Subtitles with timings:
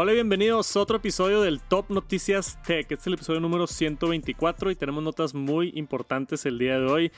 [0.00, 2.82] Hola y bienvenidos a otro episodio del Top Noticias Tech.
[2.82, 7.12] Este es el episodio número 124 y tenemos notas muy importantes el día de hoy.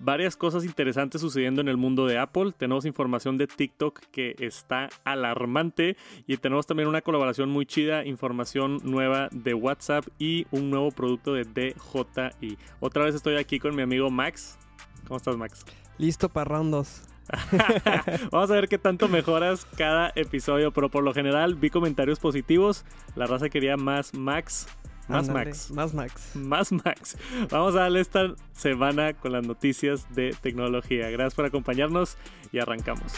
[0.00, 2.52] Varias cosas interesantes sucediendo en el mundo de Apple.
[2.54, 5.96] Tenemos información de TikTok que está alarmante
[6.26, 11.32] y tenemos también una colaboración muy chida, información nueva de WhatsApp y un nuevo producto
[11.32, 12.58] de DJI.
[12.80, 14.58] Otra vez estoy aquí con mi amigo Max.
[15.06, 15.64] ¿Cómo estás, Max?
[15.96, 17.15] Listo 2.
[18.30, 22.84] Vamos a ver qué tanto mejoras cada episodio, pero por lo general vi comentarios positivos.
[23.14, 24.66] La raza quería más Max.
[25.08, 25.70] Más Max.
[25.70, 26.34] Más Max.
[26.34, 27.16] Más Max.
[27.50, 31.10] Vamos a darle esta semana con las noticias de tecnología.
[31.10, 32.16] Gracias por acompañarnos
[32.52, 33.12] y arrancamos.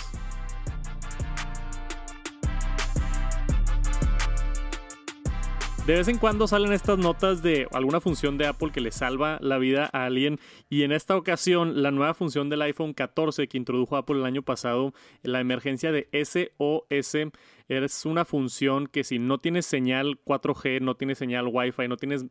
[5.89, 9.39] De vez en cuando salen estas notas de alguna función de Apple que le salva
[9.41, 10.39] la vida a alguien
[10.69, 14.43] y en esta ocasión la nueva función del iPhone 14 que introdujo Apple el año
[14.43, 17.33] pasado, la emergencia de SOS,
[17.69, 22.27] es una función que si no tienes señal 4G, no tienes señal Wi-Fi, no tienes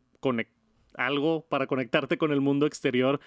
[0.94, 3.20] algo para conectarte con el mundo exterior,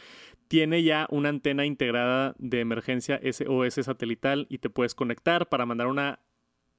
[0.46, 5.88] tiene ya una antena integrada de emergencia SOS satelital y te puedes conectar para mandar
[5.88, 6.20] una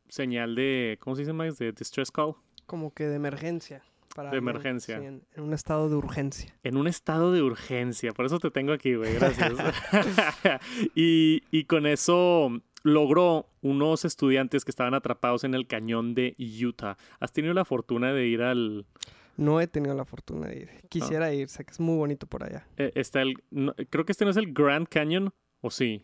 [0.08, 1.58] señal de, ¿cómo se dice más?
[1.58, 2.36] De distress call.
[2.72, 3.84] Como que de emergencia.
[4.16, 4.98] para De emergencia.
[4.98, 6.56] sí, en, en un estado de urgencia.
[6.64, 9.52] En un estado de urgencia, por eso te tengo aquí, güey, gracias.
[10.96, 12.50] y, y con eso
[12.84, 16.96] logró unos estudiantes que estaban atrapados en el cañón de Utah.
[17.20, 18.86] ¿Has tenido la fortuna de ir al...
[19.36, 20.70] No he tenido la fortuna de ir.
[20.90, 22.66] Quisiera ir, sé que es muy bonito por allá.
[22.78, 26.04] eh, está el no, creo que este no es el Grand Canyon, ¿o sí?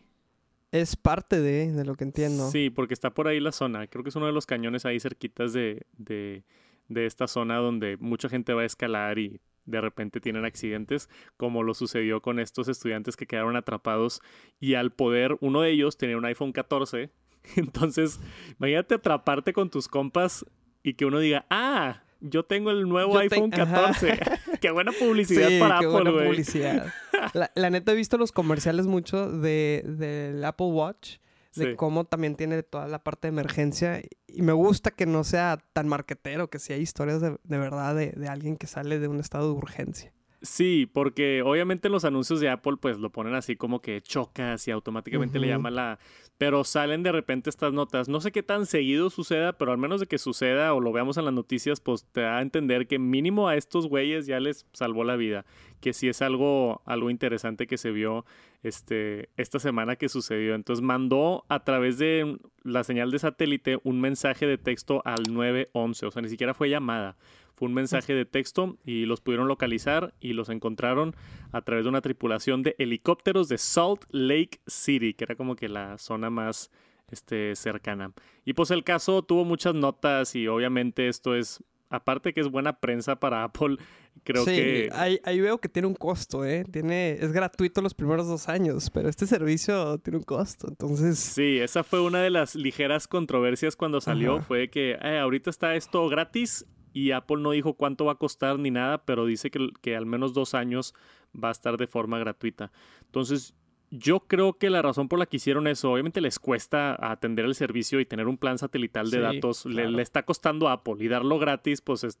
[0.70, 2.50] Es parte de, de lo que entiendo.
[2.50, 3.86] Sí, porque está por ahí la zona.
[3.86, 6.44] Creo que es uno de los cañones ahí cerquitas de, de,
[6.88, 11.62] de esta zona donde mucha gente va a escalar y de repente tienen accidentes, como
[11.62, 14.22] lo sucedió con estos estudiantes que quedaron atrapados
[14.58, 17.10] y al poder, uno de ellos tenía un iPhone 14.
[17.56, 18.18] Entonces,
[18.58, 20.44] imagínate atraparte con tus compas
[20.82, 23.92] y que uno diga, ah, yo tengo el nuevo Yo te- iPhone Ajá.
[23.92, 24.18] 14.
[24.60, 26.26] Qué buena publicidad Sí, para qué Apple, güey.
[26.26, 26.92] publicidad.
[27.34, 31.16] La, la neta he visto los comerciales mucho de, del Apple Watch,
[31.54, 31.76] de Sí.
[31.76, 34.02] cómo también tiene toda la parte de emergencia.
[34.26, 37.94] Y me gusta que no sea tan marquetero, que sí hay historias de, de verdad
[37.94, 40.12] de, de alguien que sale de un estado de urgencia.
[40.40, 44.68] Sí, porque obviamente en los anuncios de Apple pues lo ponen así como que chocas
[44.68, 45.98] y automáticamente le llama la...
[46.38, 48.08] Pero salen de repente estas notas.
[48.08, 51.16] No sé qué tan seguido suceda, pero al menos de que suceda o lo veamos
[51.16, 54.64] en las noticias, pues te da a entender que mínimo a estos güeyes ya les
[54.72, 55.44] salvó la vida.
[55.80, 58.24] Que sí es algo, algo interesante que se vio
[58.62, 60.54] este, esta semana que sucedió.
[60.54, 66.06] Entonces mandó a través de la señal de satélite un mensaje de texto al 911.
[66.06, 67.16] O sea, ni siquiera fue llamada.
[67.58, 71.16] Fue un mensaje de texto y los pudieron localizar y los encontraron
[71.50, 75.68] a través de una tripulación de helicópteros de Salt Lake City, que era como que
[75.68, 76.70] la zona más
[77.10, 78.12] este, cercana.
[78.44, 81.60] Y pues el caso tuvo muchas notas y obviamente esto es,
[81.90, 83.76] aparte que es buena prensa para Apple,
[84.22, 84.88] creo sí, que...
[84.92, 86.64] ahí, ahí veo que tiene un costo, ¿eh?
[86.70, 91.18] Tiene, es gratuito los primeros dos años, pero este servicio tiene un costo, entonces...
[91.18, 94.42] Sí, esa fue una de las ligeras controversias cuando salió, Ajá.
[94.44, 96.64] fue que "Eh, ahorita está esto gratis
[97.06, 100.06] y Apple no dijo cuánto va a costar ni nada, pero dice que, que al
[100.06, 100.94] menos dos años
[101.34, 102.70] va a estar de forma gratuita.
[103.06, 103.54] Entonces,
[103.90, 107.54] yo creo que la razón por la que hicieron eso, obviamente les cuesta atender el
[107.54, 109.90] servicio y tener un plan satelital de Sí, datos, le, claro.
[109.90, 112.18] le está costando a Apple y darlo gratis, pues es-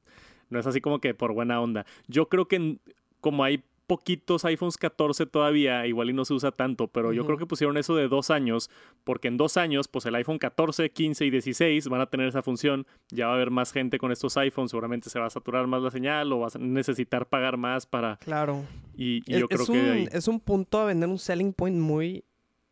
[0.50, 1.84] no es así como que por buena onda.
[2.06, 2.78] Yo creo que
[3.20, 7.38] como hay poquitos iPhones 14 todavía, igual y no se usa tanto, pero yo creo
[7.38, 8.70] que pusieron eso de dos años,
[9.02, 12.42] porque en dos años, pues el iPhone 14, 15 y 16 van a tener esa
[12.42, 15.66] función, ya va a haber más gente con estos iPhones, seguramente se va a saturar
[15.66, 18.18] más la señal o vas a necesitar pagar más para...
[18.18, 18.64] Claro.
[18.94, 20.08] Y, y Es, yo creo es que un, ahí...
[20.12, 22.24] es un punto a vender un selling point muy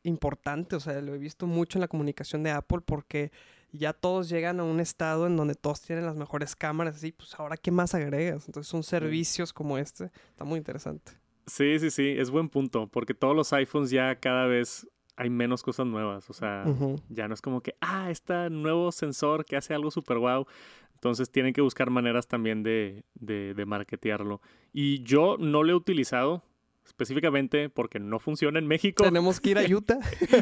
[0.02, 0.76] importante.
[0.76, 3.32] O sea, lo he visto mucho en la comunicación de Apple porque
[3.76, 6.96] ya todos llegan a un estado en donde todos tienen las mejores cámaras.
[6.96, 8.46] Así, pues ahora, ¿qué más agregas?
[8.46, 10.10] Entonces, son servicios como este.
[10.30, 11.12] Está muy interesante.
[11.46, 15.62] Sí, sí, sí, es buen punto, porque todos los iPhones ya cada vez hay menos
[15.62, 16.64] cosas nuevas, o sea,
[17.08, 20.46] ya no es como que, ah, este nuevo sensor que hace algo súper guau.
[20.94, 24.40] Entonces tienen que buscar maneras también de, de, de marketearlo.
[24.72, 26.42] Y yo no lo he utilizado
[26.86, 29.04] específicamente porque no funciona en México.
[29.04, 29.98] Tenemos que ir a Utah.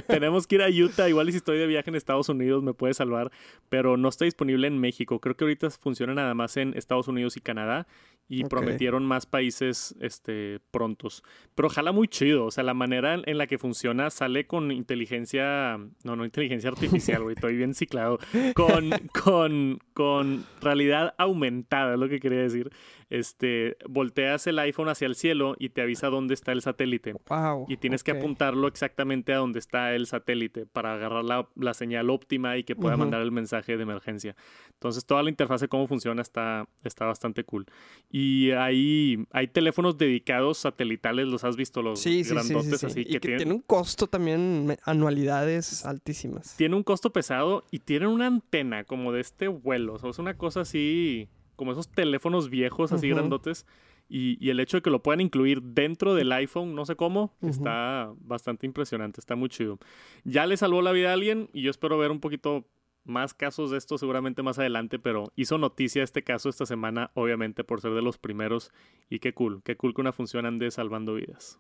[0.07, 1.09] Tenemos que ir a Utah.
[1.09, 3.31] Igual si estoy de viaje en Estados Unidos me puede salvar,
[3.69, 5.21] pero no está disponible en México.
[5.21, 7.87] Creo que ahorita funciona nada más en Estados Unidos y Canadá
[8.29, 8.51] y Ok.
[8.51, 11.23] prometieron más países este, prontos.
[11.55, 15.79] Pero jala muy chido, o sea, la manera en, la que funciona sale con inteligencia,
[16.05, 18.19] no, no inteligencia artificial, güey, estoy bien ciclado,
[18.55, 18.91] con,
[19.25, 22.71] con, con realidad aumentada, es lo que quería decir.
[23.11, 27.15] Este, volteas el iPhone hacia el cielo y te avisa dónde está el satélite.
[27.29, 27.67] Wow.
[27.69, 32.11] Y tienes que apuntarlo exactamente a donde está el satélite para agarrar la, la señal
[32.11, 34.35] óptima y que pueda mandar el mensaje de emergencia.
[34.73, 37.67] Entonces, toda la interfaz de cómo funciona está, está bastante cool.
[38.17, 42.79] Y hay, hay teléfonos dedicados satelitales, los has visto, los Sí, sí, sí, sí, grandotes
[42.81, 42.87] sí.
[42.87, 46.55] así, Y que, que tienen, tiene un costo también, anualidades altísimas.
[46.57, 49.95] tiene un costo pesado y tienen una antena como de este vuelo.
[49.95, 53.67] O sea, es una cosa así, como esos teléfonos viejos así grandotes.
[54.09, 57.35] Y, y el hecho de que lo puedan incluir dentro del iPhone, no sé cómo,
[57.43, 59.81] está bastante impresionante, está muy chido.
[60.23, 62.65] Ya le salvó la vida a alguien y yo espero ver un poquito
[63.05, 67.65] más casos de esto seguramente más adelante, pero hizo noticia este caso esta semana, obviamente
[67.65, 68.73] por ser de los primeros.
[69.11, 71.59] Y qué cool, qué cool que una función ande salvando vidas.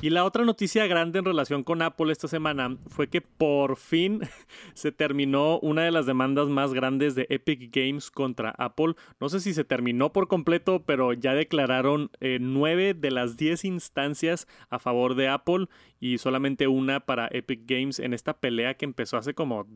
[0.00, 4.20] Y la otra noticia grande en relación con Apple esta semana fue que por fin
[4.74, 8.94] se terminó una de las demandas más grandes de Epic Games contra Apple.
[9.20, 13.64] No sé si se terminó por completo, pero ya declararon eh, nueve de las diez
[13.64, 15.66] instancias a favor de Apple
[16.04, 19.66] y solamente una para Epic Games en esta pelea que empezó hace como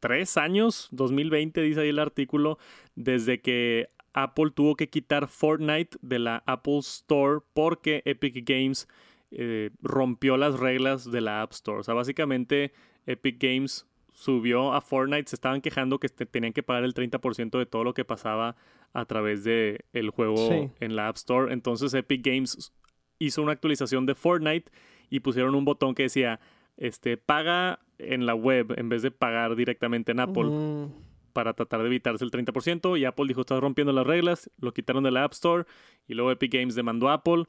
[0.00, 2.58] tres años, 2020 dice ahí el artículo,
[2.96, 8.88] desde que Apple tuvo que quitar Fortnite de la Apple Store porque Epic Games
[9.30, 11.78] eh, rompió las reglas de la App Store.
[11.78, 12.72] O sea, básicamente
[13.06, 17.58] Epic Games subió a Fortnite, se estaban quejando que te- tenían que pagar el 30%
[17.58, 18.56] de todo lo que pasaba
[18.92, 20.68] a través de el juego Sí.
[20.80, 21.52] en la App Store.
[21.52, 22.72] Entonces Epic Games
[23.20, 24.70] hizo una actualización de Fortnite
[25.10, 26.40] y pusieron un botón que decía,
[26.76, 30.88] este, paga en la web en vez de pagar directamente en Apple
[31.32, 32.98] para tratar de evitarse el 30%.
[32.98, 35.64] Y Apple dijo, estás rompiendo las reglas, lo quitaron de la App Store.
[36.06, 37.44] Y luego Epic Games demandó a Apple.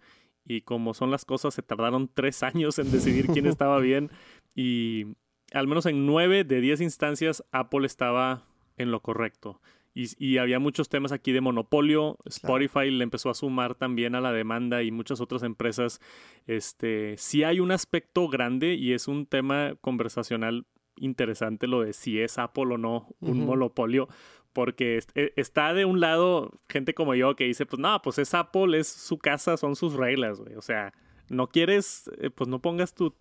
[0.46, 4.10] Y como son las cosas, se tardaron tres años en decidir quién estaba bien.
[4.56, 5.06] Y
[5.54, 8.46] al menos en nueve de diez instancias, Apple estaba
[8.78, 9.60] en lo correcto.
[9.94, 12.18] Y, y había muchos temas aquí de monopolio.
[12.26, 16.00] Spotify le empezó a sumar también a la demanda y muchas otras empresas.
[16.46, 20.66] Este, sí hay un aspecto grande y es un tema conversacional
[21.00, 24.08] interesante lo de si es Apple o no un monopolio,
[24.54, 28.18] porque est- e- está de un lado gente como yo que dice, pues no, pues
[28.18, 30.56] es Apple, es su casa, son sus reglas, güey.
[30.56, 30.94] O sea,
[31.30, 33.14] no quieres, eh, pues no pongas tu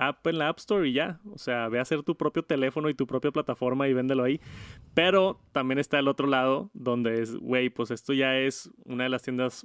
[0.00, 1.20] app en la App Store y ya.
[1.32, 4.40] O sea, ve a hacer tu propio teléfono y tu propia plataforma y véndelo ahí.
[4.94, 9.10] Pero también está el otro lado, donde es, güey, pues esto ya es una de
[9.10, 9.64] las tiendas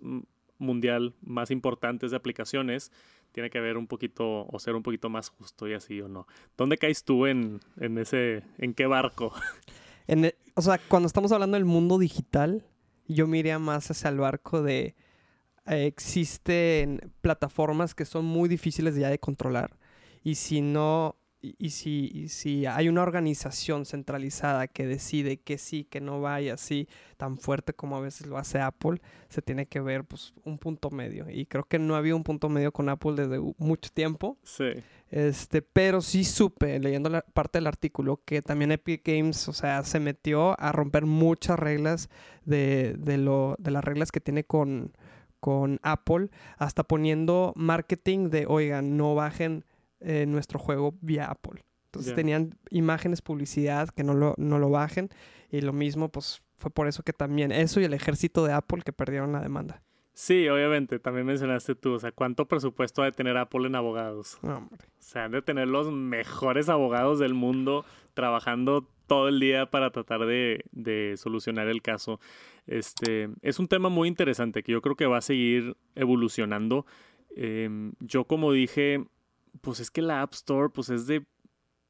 [0.57, 2.91] mundial más importantes de aplicaciones.
[3.31, 6.27] Tiene que haber un poquito, o ser un poquito más justo y así o no.
[6.57, 9.33] ¿Dónde caes tú en, en ese, en qué barco?
[10.07, 12.63] En e- o sea, cuando estamos hablando del mundo digital,
[13.07, 14.95] yo me iría más hacia el barco de
[15.65, 19.75] eh, existen plataformas que son muy difíciles ya de controlar
[20.25, 25.60] y si no y, y si, y si hay una organización centralizada que decide que
[25.60, 29.00] sí, que no vaya así tan fuerte como a veces lo hace Apple,
[29.30, 32.50] se tiene que ver pues un punto medio y creo que no había un punto
[32.50, 34.39] medio con Apple desde mucho tiempo.
[34.44, 34.72] Sí.
[35.12, 39.83] Este, pero sí supe, leyendo la parte del artículo, que también Epic Games, o sea,
[39.83, 42.10] se metió a romper muchas reglas
[42.44, 44.94] de, de, lo, de las reglas que tiene con,
[45.39, 49.63] con Apple, hasta poniendo marketing de, oigan, no bajen
[50.00, 51.63] eh, nuestro juego vía Apple.
[51.86, 55.09] Entonces tenían imágenes, publicidad, que no lo, no lo bajen.
[55.50, 58.81] Y lo mismo, pues fue por eso que también eso y el ejército de Apple
[58.83, 59.81] que perdieron la demanda.
[60.13, 64.39] Sí, obviamente, también mencionaste tú, o sea, ¿cuánto presupuesto ha de tener Apple en abogados?
[64.42, 64.86] No, hombre.
[64.88, 69.91] O sea, han de tener los mejores abogados del mundo trabajando todo el día para
[69.91, 72.21] tratar de, de solucionar el caso.
[72.65, 76.86] Este, es un tema muy interesante que yo creo que va a seguir evolucionando.
[77.36, 79.05] Em, yo como dije,
[79.62, 81.25] pues es que la App Store pues es de,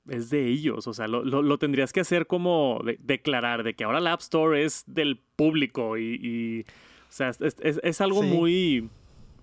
[0.07, 0.87] es de ellos.
[0.87, 4.13] O sea, lo, lo- lo tendrías que hacer como de- declarar de que ahora la
[4.13, 6.19] App Store es del público y...
[6.21, 8.27] y, o sea, es, es- es algo Sí.
[8.29, 8.89] muy,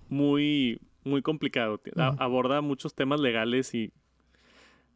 [0.09, 1.81] muy, muy complicado.
[1.97, 2.15] A-.
[2.19, 3.93] Aborda muchos temas legales y...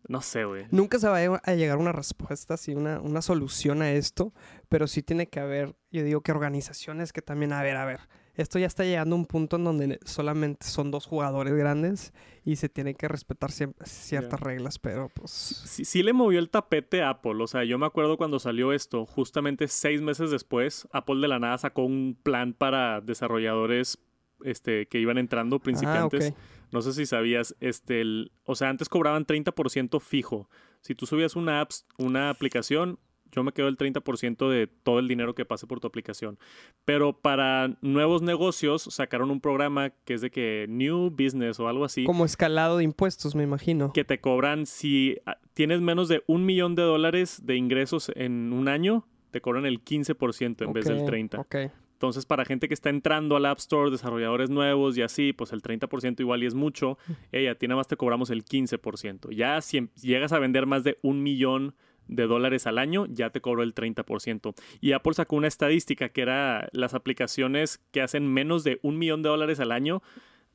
[0.08, 0.66] No sé, güey.
[0.70, 4.32] Nunca se va a llegar una respuesta, así, una, una solución a esto,
[4.68, 7.98] pero sí tiene que haber, yo digo que organizaciones que también, a ver, a ver,
[8.36, 12.12] esto ya está llegando a un punto en donde solamente son dos jugadores grandes
[12.44, 15.30] y se tiene que respetar ciertas reglas, pero pues...
[15.30, 17.42] Sí, sí le movió el tapete a Apple.
[17.42, 21.38] O sea, yo me acuerdo cuando salió esto, justamente seis meses después, Apple de la
[21.38, 23.98] nada sacó un plan para desarrolladores
[24.44, 26.26] este, que iban entrando principiantes.
[26.26, 26.72] Ah, ok.
[26.72, 30.48] No sé si sabías, este, el- o sea, antes cobraban 30% fijo.
[30.82, 32.98] Si tú subías una apps, una aplicación,
[33.36, 36.38] yo me quedo el 30% de todo el dinero que pase por tu aplicación.
[36.84, 41.84] Pero para nuevos negocios sacaron un programa que es de que New Business o algo
[41.84, 42.04] así.
[42.04, 43.92] Como escalado de impuestos, me imagino.
[43.92, 45.18] Que te cobran si
[45.52, 49.84] tienes menos de un millón de dólares de ingresos en un año, te cobran el
[49.84, 51.38] 15% en vez del 30%.
[51.38, 51.56] Ok.
[51.92, 55.62] Entonces, para gente que está entrando al App Store, desarrolladores nuevos y así, pues el
[55.62, 56.98] 30% igual y es mucho.
[57.32, 59.30] Ella, a ti nada más te cobramos el 15%.
[59.34, 61.74] Ya si em- llegas a vender más de un millón
[62.08, 64.54] de dólares al año, ya te cobró el 30%.
[64.80, 69.22] Y Apple sacó una estadística que era las aplicaciones que hacen menos de un millón
[69.22, 70.02] de dólares al año,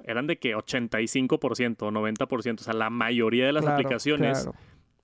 [0.03, 2.59] eran de que 85% o 90%.
[2.61, 4.57] O sea, la mayoría de las Claro, aplicaciones claro.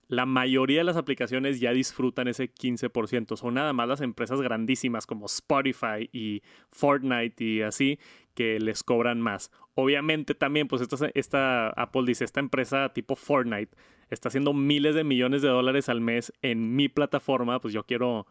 [0.08, 3.36] la mayoría de las aplicaciones ya disfrutan ese 15%.
[3.36, 8.00] Son nada más las empresas grandísimas como Spotify y Fortnite y así
[8.34, 9.52] que les cobran más.
[9.76, 13.76] Obviamente también, pues esta, esta Apple dice, esta empresa tipo Fortnite
[14.10, 18.28] está haciendo miles de millones de dólares al mes en mi plataforma, pues yo quiero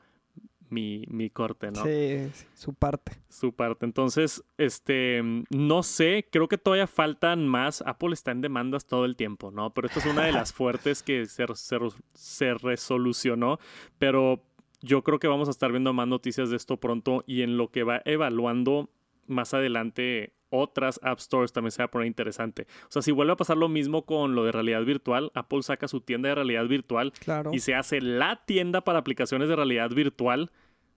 [0.70, 1.84] mi, mi corte, ¿no?
[1.84, 3.12] Sí, sí, su parte.
[3.28, 3.84] su parte.
[3.84, 7.82] Entonces, este, no sé, creo que todavía faltan más.
[7.86, 9.72] Apple está en demandas todo el tiempo, ¿no?
[9.74, 11.78] Pero esta es una de las fuertes que se, se,
[12.14, 13.58] se resolucionó.
[13.98, 14.42] Pero
[14.80, 17.70] yo creo que vamos a estar viendo más noticias de esto pronto y en lo
[17.70, 18.90] que va evaluando
[19.26, 22.66] más adelante otras App Stores también se va a poner interesante.
[22.84, 25.88] O sea, si vuelve a pasar lo mismo con lo de realidad virtual, Apple saca
[25.88, 27.50] su tienda de realidad virtual Claro.
[27.52, 30.50] y se hace la tienda para aplicaciones de realidad virtual,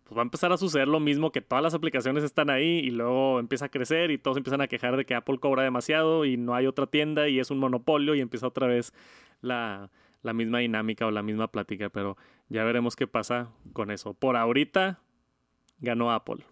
[0.04, 2.90] pues va a empezar a suceder lo mismo que todas las aplicaciones están ahí y
[2.92, 6.36] luego empieza a crecer y todos empiezan a quejar de que Apple cobra demasiado y
[6.38, 8.92] no hay otra tienda y es un monopolio y empieza otra vez
[9.42, 9.92] la,
[10.24, 12.18] la misma dinámica o la misma plática, pero
[12.50, 14.14] ya veremos qué pasa con eso.
[14.16, 15.00] Por ahorita
[15.80, 16.44] ganó Apple.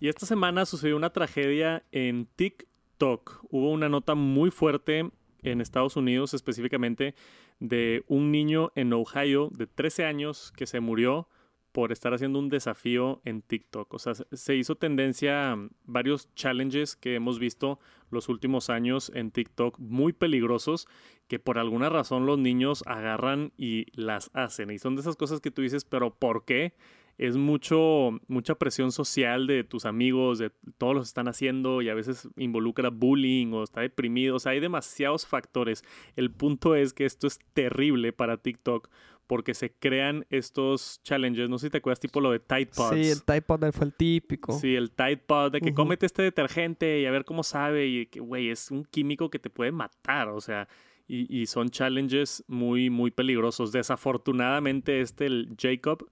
[0.00, 3.44] Y esta semana sucedió una tragedia en TikTok.
[3.50, 5.10] Hubo una nota muy fuerte
[5.42, 7.14] en Estados Unidos específicamente
[7.60, 11.28] de un niño en Ohio de 13 años que se murió
[11.72, 13.92] por estar haciendo un desafío en TikTok.
[13.94, 19.32] O sea, se hizo tendencia a varios challenges que hemos visto los últimos años en
[19.32, 20.86] TikTok muy peligrosos
[21.26, 24.70] que por alguna razón los niños agarran y las hacen.
[24.70, 26.74] Y son de esas cosas que tú dices, pero ¿por qué?
[27.18, 31.94] Es mucho, mucha presión social de tus amigos, de todos los están haciendo y a
[31.94, 34.36] veces involucra bullying o está deprimido.
[34.36, 35.84] O sea, hay demasiados factores.
[36.16, 38.88] El punto es que esto es terrible para TikTok
[39.26, 41.48] porque se crean estos challenges.
[41.48, 42.94] No sé si te acuerdas, tipo lo de Tide Pods.
[42.94, 44.52] Sí, el Tide Pod fue el típico.
[44.52, 45.76] Sí, el Tide Pod, de que Ujú.
[45.76, 47.86] cómete este detergente y a ver cómo sabe.
[47.86, 50.28] Y que, güey, es un químico que te puede matar.
[50.28, 50.68] O sea,
[51.06, 53.72] y, y son challenges muy, muy peligrosos.
[53.72, 56.06] Desafortunadamente, este, el Jacob,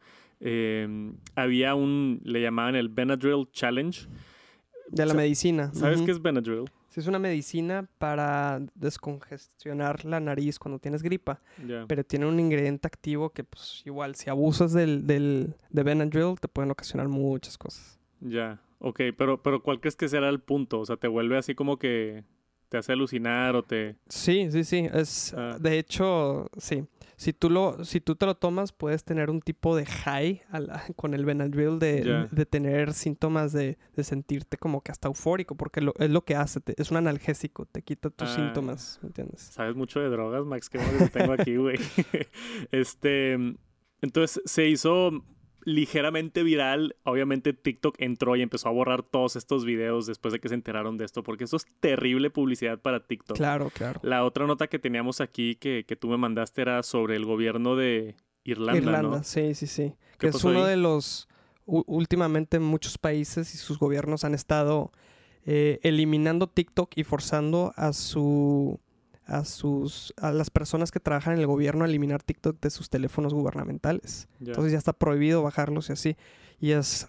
[0.44, 4.06] eh, había un, le llamaban el Benadryl Challenge.
[4.88, 5.72] De la medicina.
[5.72, 6.64] ¿Sabes qué es Benadryl?
[6.90, 11.40] Sí, es una medicina para descongestionar la nariz cuando tienes gripa.
[11.86, 16.48] Pero tiene un ingrediente activo que, pues, igual, si abusas del, del de Benadryl, te
[16.48, 17.98] pueden ocasionar muchas cosas.
[18.20, 20.80] Ya, ok, pero, pero ¿cuál crees que será el punto?
[20.80, 22.24] O sea, ¿te vuelve así como que
[22.72, 23.96] te hace alucinar o te...
[24.08, 24.88] Sí, sí, sí.
[24.90, 25.58] Es, Ah.
[25.60, 26.84] De hecho, sí.
[27.16, 30.82] Si tú, lo, si tú te lo tomas, puedes tener un tipo de high la-
[30.96, 35.92] con el Benadryl de, tener síntomas de, de sentirte como que hasta eufórico, porque lo-
[35.98, 36.60] es lo que hace.
[36.60, 38.34] te- es un analgésico, te quita tus Ah.
[38.36, 39.42] síntomas, ¿me entiendes?
[39.42, 41.76] Sabes mucho de drogas, Max, que bueno que te tengo aquí, güey.
[42.72, 43.34] este,
[44.00, 45.10] entonces se hizo
[45.64, 46.96] ligeramente viral.
[47.04, 50.96] Obviamente TikTok entró y empezó a borrar todos estos videos después de que se enteraron
[50.98, 53.36] de esto, porque esto es terrible publicidad para TikTok.
[53.36, 54.00] Claro, claro.
[54.02, 57.76] La otra nota que teníamos aquí que, que tú me mandaste era sobre el gobierno
[57.76, 59.24] de Irlanda, Irlanda, ¿no?
[59.24, 59.94] sí, sí, sí.
[60.18, 60.70] ¿Qué Que es uno ahí?
[60.70, 61.28] de los...
[61.64, 64.90] últimamente muchos países y sus gobiernos han estado
[65.44, 68.80] eh, eliminando TikTok y forzando a su
[69.26, 72.90] a sus a las personas que trabajan en el gobierno a eliminar TikTok de sus
[72.90, 74.28] teléfonos gubernamentales.
[74.40, 76.16] Entonces ya está prohibido bajarlos y así.
[76.60, 77.06] Y es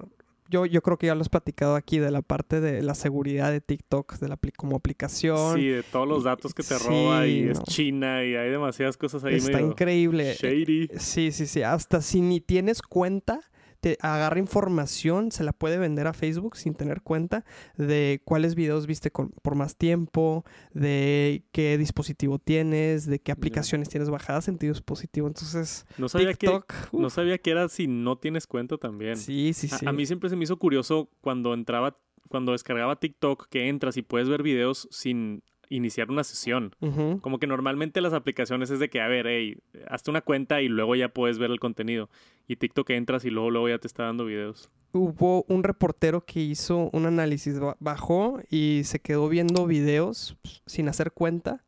[0.49, 3.49] yo, yo creo que ya lo has platicado aquí de la parte de la seguridad
[3.51, 5.57] de TikTok, de la apli- como aplicación.
[5.57, 7.63] Sí, de todos los datos que te sí, roba y es no.
[7.65, 10.35] China y hay demasiadas cosas ahí está medio increíble.
[10.35, 10.89] shady.
[10.97, 11.63] Sí, sí, sí.
[11.63, 13.39] Hasta si ni tienes cuenta,
[13.83, 17.43] te agarra información, se la puede vender a Facebook sin tener cuenta
[17.75, 23.89] de cuáles videos viste con- por más tiempo, de qué dispositivo tienes, de qué aplicaciones
[23.89, 25.27] tienes bajadas en tu dispositivo.
[25.27, 26.73] Entonces, No sabía que TikTok.
[26.93, 29.17] no uf, sabía que era si no tienes cuenta también.
[29.17, 29.85] sí, sí, A- sí.
[29.85, 31.97] A, mí siempre se me hizo curioso cuando entraba,
[32.29, 35.43] cuando descargaba TikTok, que entras y puedes ver videos sin
[35.75, 36.75] iniciar una sesión.
[37.21, 40.67] Como que normalmente las aplicaciones es de que, a ver, hey, hazte una cuenta y
[40.67, 42.09] luego ya puedes ver el contenido.
[42.47, 44.69] Y TikTok entras y luego, luego ya te está dando videos.
[44.91, 50.61] Hubo un reportero que hizo un análisis, ba- bajó y se quedó viendo videos pues,
[50.67, 51.63] sin hacer cuenta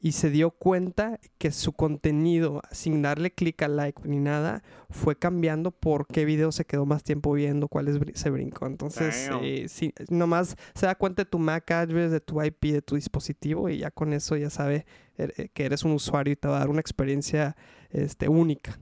[0.00, 5.16] y se dio cuenta que su contenido, sin darle clic al like ni nada, fue
[5.18, 8.66] cambiando por qué video se quedó más tiempo viendo, cuáles br- se brincó.
[8.66, 12.82] Entonces, eh, sí, nomás se da cuenta de tu MAC address, de tu IP, de
[12.82, 14.86] tu dispositivo y ya con eso ya sabe
[15.18, 17.56] eh, eh, que eres un usuario y te va a dar una experiencia
[17.90, 18.78] este, única.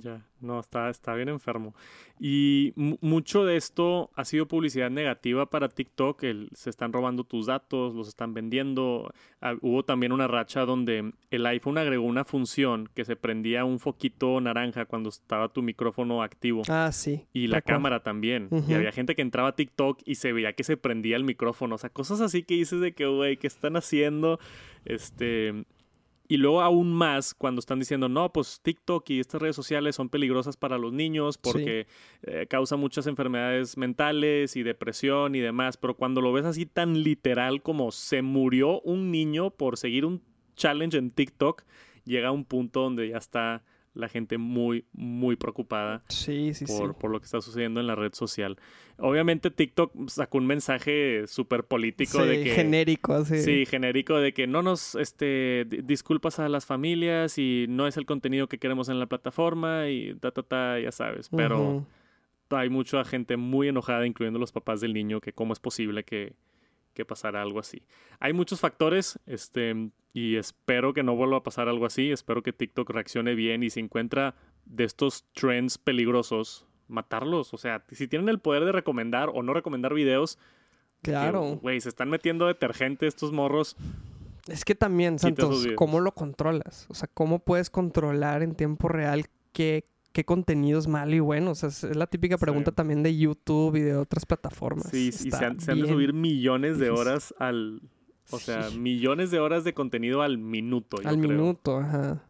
[0.00, 1.74] Ya, no, está, está bien enfermo.
[2.20, 6.22] Y mu- mucho de esto ha sido publicidad negativa para TikTok.
[6.24, 9.12] el- se están robando tus datos, los están vendiendo.
[9.40, 13.78] Ah, hubo también una racha donde el iPhone agregó una función que se prendía un
[13.78, 16.62] foquito naranja cuando estaba tu micrófono activo.
[16.68, 17.24] Ah, sí.
[17.32, 18.48] Y la cámara también.
[18.68, 21.76] Y había gente que entraba a TikTok y se veía que se prendía el micrófono.
[21.76, 24.38] O sea, cosas así que dices de que, güey, ¿qué están haciendo?
[24.84, 25.64] Este.
[26.30, 30.10] Y luego aún más cuando están diciendo, no, pues TikTok y estas redes sociales son
[30.10, 31.86] peligrosas para los niños porque
[32.22, 35.78] eh, causan muchas enfermedades mentales y depresión y demás.
[35.78, 40.22] Pero cuando lo ves así tan literal como se murió un niño por seguir un
[40.54, 41.64] challenge en TikTok,
[42.04, 43.64] llega a un punto donde ya está
[43.98, 46.96] la gente muy, muy preocupada Sí, sí, por, sí.
[47.00, 48.56] por lo que está sucediendo en la red social.
[48.96, 52.50] Obviamente TikTok sacó un mensaje súper político de que...
[52.54, 53.38] genérico, así.
[53.40, 57.96] Sí, genérico de que no nos este, di- disculpas a las familias y no es
[57.96, 61.28] el contenido que queremos en la plataforma y ta, ta, ta, ya sabes.
[61.36, 61.84] Pero
[62.50, 66.34] hay mucha gente muy enojada, incluyendo los papás del niño, que cómo es posible que,
[66.98, 67.84] que pasara algo así.
[68.18, 72.10] Hay muchos factores este, y espero que no vuelva a pasar algo así.
[72.10, 77.54] Espero que TikTok reaccione bien y si encuentra de estos trends peligrosos, matarlos.
[77.54, 80.38] O sea, si tienen el poder de recomendar o no recomendar videos,
[81.02, 81.60] Claro.
[81.62, 83.76] Güey, se están metiendo detergente estos morros.
[84.48, 85.68] Es que también, Santos.
[85.76, 86.86] ¿cómo lo controlas?
[86.88, 91.50] O sea, ¿cómo puedes controlar en tiempo real qué, qué contenido es malo y bueno?
[91.52, 92.40] O sea, es la típica Sí.
[92.40, 94.88] pregunta también de YouTube y de otras plataformas.
[94.90, 97.82] Sí, y se Está han, se han de subir millones de horas al...
[98.30, 98.78] O sea, Sí.
[98.78, 101.30] millones de horas de contenido al minuto, yo al creo.
[101.30, 102.22] minuto, ajá.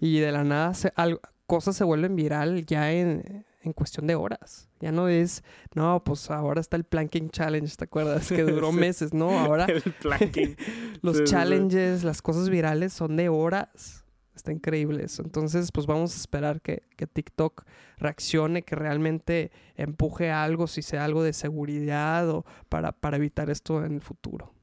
[0.00, 4.14] Y de la nada se, al- cosas se vuelven viral ya en, en cuestión de
[4.14, 4.68] horas.
[4.80, 5.42] Ya no es,
[5.74, 8.28] no, pues ahora está el Planking Challenge, ¿te acuerdas?
[8.28, 9.30] Que duró meses, ¿no?
[9.38, 10.54] Ahora El planking.
[11.02, 11.32] los sí, sí, sí.
[11.32, 14.04] challenges, las cosas virales son de horas.
[14.38, 15.24] Está increíble eso.
[15.24, 17.64] Entonces, pues vamos a esperar que, que TikTok
[17.96, 23.84] reaccione, que realmente empuje algo, si sea algo de seguridad o para, para evitar esto
[23.84, 24.54] en el futuro.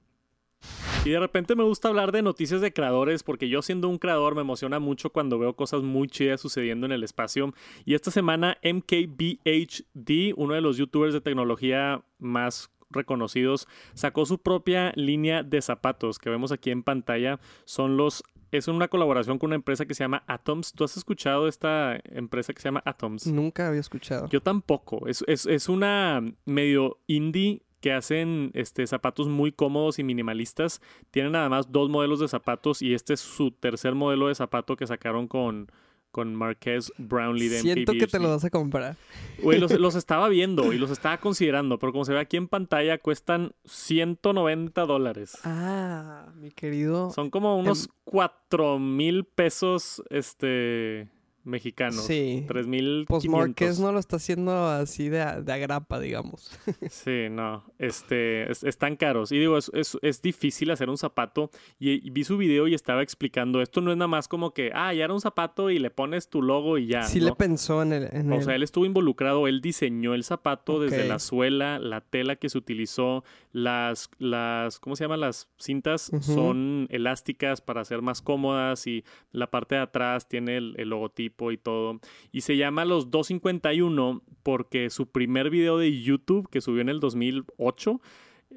[1.04, 4.34] Y de repente me gusta hablar de noticias de creadores porque yo siendo un creador
[4.34, 7.54] me emociona mucho cuando veo cosas muy chidas sucediendo en el espacio.
[7.84, 14.94] Y esta semana MKBHD, uno de los youtubers de tecnología más reconocidos, sacó su propia
[14.96, 17.42] línea de zapatos que vemos aquí en pantalla.
[17.66, 18.24] Son los...
[18.52, 20.74] Es una colaboración con una empresa que se llama Atoms.
[20.74, 23.28] ¿Tú has escuchado esta empresa que se llama Atoms?
[23.28, 24.28] Nunca había escuchado.
[24.30, 25.08] Yo tampoco.
[25.08, 30.82] Es, es, es una medio indie que hacen este, zapatos muy cómodos y minimalistas.
[31.12, 34.76] Tienen nada más dos modelos de zapatos y este es su tercer modelo de zapato
[34.76, 35.72] que sacaron con,
[36.16, 38.96] con Marquez Brownlee de Siento que te lo vas a comprar.
[39.44, 42.48] Güey, los, los estaba viendo y los estaba considerando, pero como se ve aquí en
[42.48, 45.38] pantalla, cuestan 190 dólares.
[45.44, 47.12] Ah, mi querido.
[47.12, 51.10] Son como unos 4 mil pesos este,
[51.46, 52.04] mexicanos.
[52.06, 52.44] Sí.
[52.48, 56.52] 3 mil Pues Marquez no lo está haciendo así de, a- de agrapa, digamos.
[56.90, 59.32] Sí, no, este, es- están caros.
[59.32, 61.50] Y digo, es, es, es difícil hacer un zapato.
[61.80, 64.72] Y, y vi su video y estaba explicando, esto no es nada más como que,
[64.74, 67.04] ah, ya era un zapato y le pones tu logo y ya.
[67.04, 67.26] sí ¿no?
[67.28, 68.10] le pensó en el...
[68.12, 72.02] en O el- sea, él estuvo involucrado, él diseñó el zapato desde la suela, la
[72.02, 75.20] tela que se utilizó, las, las, ¿cómo se llaman?
[75.22, 80.74] Las cintas son elásticas para ser más cómodas y la parte de atrás tiene el,
[80.78, 82.00] el logotipo y todo.
[82.32, 87.00] Y se llama Los 251 porque su primer video de YouTube que subió en el
[87.00, 88.02] 2008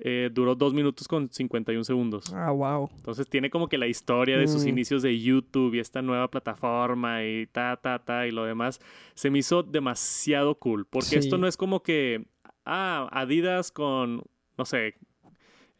[0.00, 2.32] eh, duró 2 minutos con 51 segundos.
[2.32, 2.88] Ah, wow.
[2.96, 4.68] Entonces tiene como que la historia de sus Mm.
[4.68, 8.80] inicios de YouTube y esta nueva plataforma y ta, ta, ta y lo demás.
[9.14, 10.86] Se me hizo demasiado cool.
[10.86, 12.26] Porque esto no es como que,
[12.64, 14.22] ah, Adidas con,
[14.56, 14.94] no sé,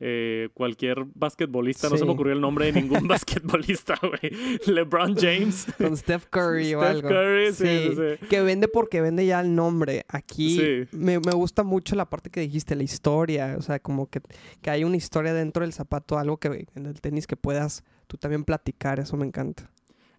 [0.00, 1.88] eh, cualquier basquetbolista.
[1.88, 4.32] No se me ocurrió el nombre de ningún basquetbolista, güey.
[4.66, 5.66] LeBron James.
[5.76, 7.08] Con Steph Curry o Steph algo.
[7.08, 8.26] Curry, sí, sí, sí.
[8.28, 10.04] Que vende porque vende ya el nombre.
[10.08, 13.56] Aquí me, me gusta mucho la parte que dijiste, la historia.
[13.58, 14.20] O sea, como que,
[14.62, 18.16] que hay una historia dentro del zapato, algo que en el tenis que puedas tú
[18.16, 19.00] también platicar.
[19.00, 19.70] Eso me encanta.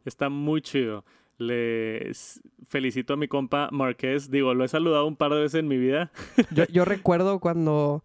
[0.06, 1.06] Está muy chido.
[1.38, 4.30] Le s- felicito a mi compa Marqués.
[4.30, 6.12] Digo, lo he saludado un par de veces en mi vida.
[6.52, 8.04] Yo, yo recuerdo cuando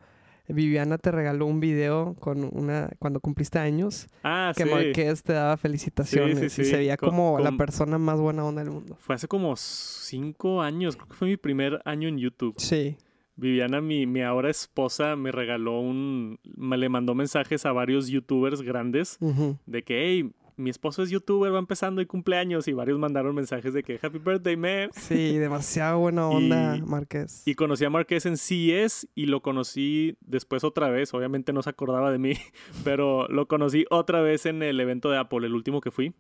[0.49, 4.71] Viviana te regaló un video con una cuando cumpliste años Ah, que sí.
[4.71, 8.45] Marqués te daba felicitaciones Sí, sí, y se veía Con- como la persona más buena
[8.45, 8.97] onda del mundo.
[9.01, 12.55] Fue hace como cinco años, creo que fue mi primer año en YouTube.
[12.59, 12.97] Sí.
[13.37, 16.39] Viviana, mi, mi ahora esposa, me regaló un...
[16.57, 19.19] Me le mandó mensajes a varios youtubers grandes
[19.67, 23.73] de que, hey, mi esposo es youtuber, va empezando y cumpleaños y varios mandaron mensajes
[23.73, 24.91] de que happy birthday, man.
[24.93, 27.43] Sí, demasiado buena onda, Marqués.
[27.47, 31.71] Y conocí a Marqués en CES y lo conocí después otra vez, obviamente no se
[31.71, 32.35] acordaba de mí,
[32.85, 36.15] pero lo conocí otra vez en el evento de Apple, el último que fui,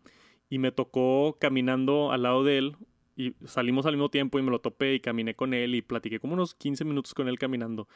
[0.50, 2.76] y me tocó caminando al lado de él
[3.16, 6.18] y salimos al mismo tiempo y me lo topé y caminé con él y platiqué
[6.18, 7.88] como unos 15 minutos con él caminando.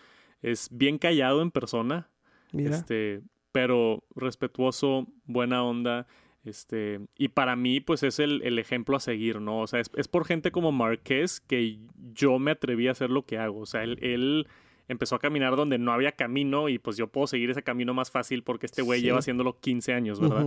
[0.42, 2.08] Es bien callado en persona.
[2.52, 3.20] Este,
[3.52, 6.06] pero respetuoso, buena onda.
[6.48, 9.60] Este, y para mí, pues es el, ejemplo a seguir, ¿no?
[9.60, 11.78] O sea, es, por gente como Marqués que
[12.14, 13.60] yo me atreví a hacer lo que hago.
[13.60, 14.46] O sea, él,
[14.88, 18.10] empezó a caminar donde no había camino y pues yo puedo seguir ese camino más
[18.10, 20.46] fácil porque este güey lleva haciéndolo 15 años, ¿verdad?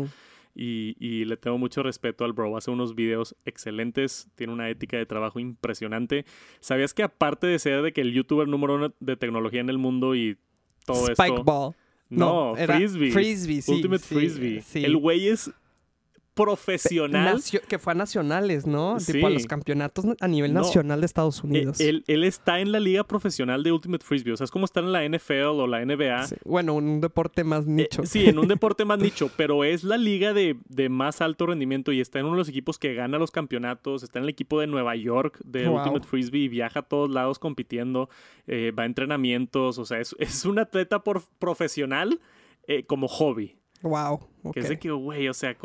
[0.56, 2.58] y, le tengo mucho respeto al bro.
[2.58, 6.26] Hace unos videos excelentes, tiene una ética de trabajo impresionante.
[6.60, 9.78] ¿Sabías que aparte de ser de que el youtuber número uno de tecnología en el
[9.78, 10.38] mundo y
[10.86, 11.76] todo Spike Ball.
[12.10, 13.12] No, Frisbee.
[13.12, 13.72] Frisbee, sí.
[13.72, 14.62] Ultimate Frisbee.
[14.74, 15.52] El güey es
[16.34, 17.42] profesional.
[17.68, 18.98] que fue a nacionales, ¿no?
[19.06, 21.80] Tipo a los campeonatos a nivel nacional de Estados e, Unidos.
[21.80, 24.34] Él, está en la liga profesional de Ultimate Frisbee.
[24.34, 26.28] O sea, es como estar en la NFL o la NBA.
[26.46, 28.06] Bueno, un deporte más eh, nicho.
[28.06, 30.58] sí, en un deporte más nicho, pero es la liga de,
[30.90, 34.04] más alto rendimiento y está en uno de los equipos que gana los campeonatos.
[34.04, 37.40] Está en el equipo de Nueva York de Ultimate Frisbee y viaja a todos lados
[37.40, 38.10] compitiendo.
[38.48, 39.78] Eh, va a entrenamientos.
[39.78, 42.20] O sea, es, un atleta por, profesional
[42.68, 43.61] eh, como hobby.
[43.82, 44.28] Wow.
[44.54, 45.56] Que es de que, güey, o sea,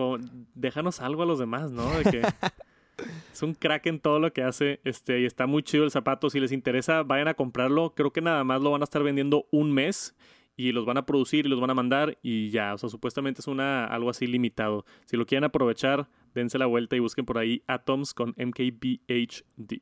[0.54, 1.90] déjanos algo a los demás, ¿no?
[1.98, 2.22] De que
[3.32, 6.30] es un crack en todo lo que hace, este, y está muy chido el zapato.
[6.30, 7.94] Si les interesa, vayan a comprarlo.
[7.94, 10.14] Creo que nada más lo van a estar vendiendo un mes
[10.56, 13.42] y los van a producir y los van a mandar y ya, o sea, supuestamente
[13.42, 14.86] es una algo así limitado.
[15.04, 19.80] Si lo quieren aprovechar, dense la vuelta y busquen por ahí Atoms con MKBHD.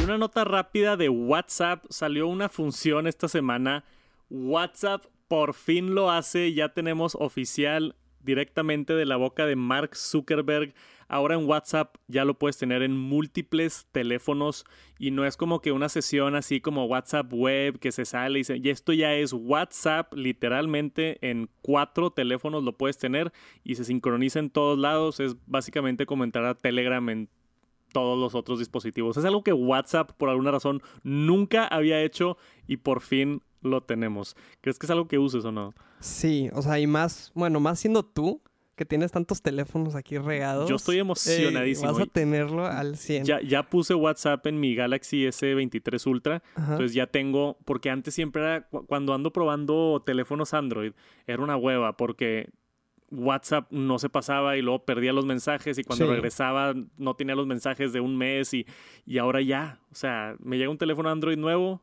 [0.00, 3.84] Y una nota rápida de WhatsApp, salió una función esta semana,
[4.28, 10.74] WhatsApp por fin lo hace, ya tenemos oficial directamente de la boca de Mark Zuckerberg.
[11.08, 14.64] Ahora en WhatsApp ya lo puedes tener en múltiples teléfonos
[14.98, 18.40] y no es como que una sesión así como WhatsApp web que se sale y
[18.40, 23.84] dice, y esto ya es WhatsApp, literalmente en cuatro teléfonos lo puedes tener y se
[23.84, 25.20] sincroniza en todos lados.
[25.20, 27.28] Es básicamente como entrar a Telegram en
[27.92, 29.16] todos los otros dispositivos.
[29.16, 32.36] Es algo que WhatsApp por alguna razón nunca había hecho
[32.66, 34.36] y por fin lo tenemos.
[34.60, 35.74] ¿Crees que es algo que uses o no?
[36.00, 38.40] Sí, o sea, y más, bueno, más siendo tú,
[38.76, 40.68] que tienes tantos teléfonos aquí regados.
[40.68, 41.92] Yo estoy emocionadísimo.
[41.92, 43.24] vas a tenerlo al 100.
[43.24, 46.42] Ya, ya puse WhatsApp en mi Galaxy S23 Ultra.
[46.56, 50.92] Entonces ya tengo, porque antes siempre era, cuando ando probando teléfonos Android,
[51.26, 52.50] era una hueva, porque
[53.10, 57.46] WhatsApp no se pasaba y luego perdía los mensajes y cuando regresaba no tenía los
[57.46, 58.66] mensajes de un mes y,
[59.06, 61.80] y ahora ya, o sea, me llega un teléfono Android nuevo,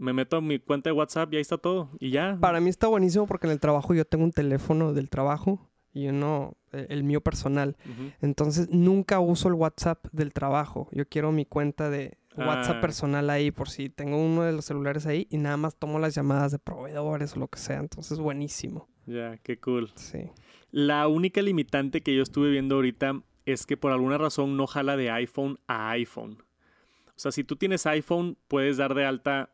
[0.00, 1.90] me meto a mi cuenta de WhatsApp y ahí está todo.
[2.00, 2.38] Y ya.
[2.40, 6.08] Para mí está buenísimo porque en el trabajo yo tengo un teléfono del trabajo y
[6.08, 7.76] uno, e, el mío personal.
[8.22, 10.88] Entonces nunca uso el WhatsApp del trabajo.
[10.92, 12.80] Yo quiero mi cuenta de WhatsApp ah.
[12.80, 16.14] personal ahí por si tengo uno de los celulares ahí y nada más tomo las
[16.14, 17.78] llamadas de proveedores o lo que sea.
[17.78, 18.88] Entonces buenísimo.
[19.04, 19.92] Ya, qué cool.
[19.96, 20.30] Sí.
[20.70, 24.96] La única limitante que yo estuve viendo ahorita es que por alguna razón no jala
[24.96, 26.38] de iPhone a iPhone.
[27.08, 29.50] O sea, si tú tienes iPhone, puedes dar de alta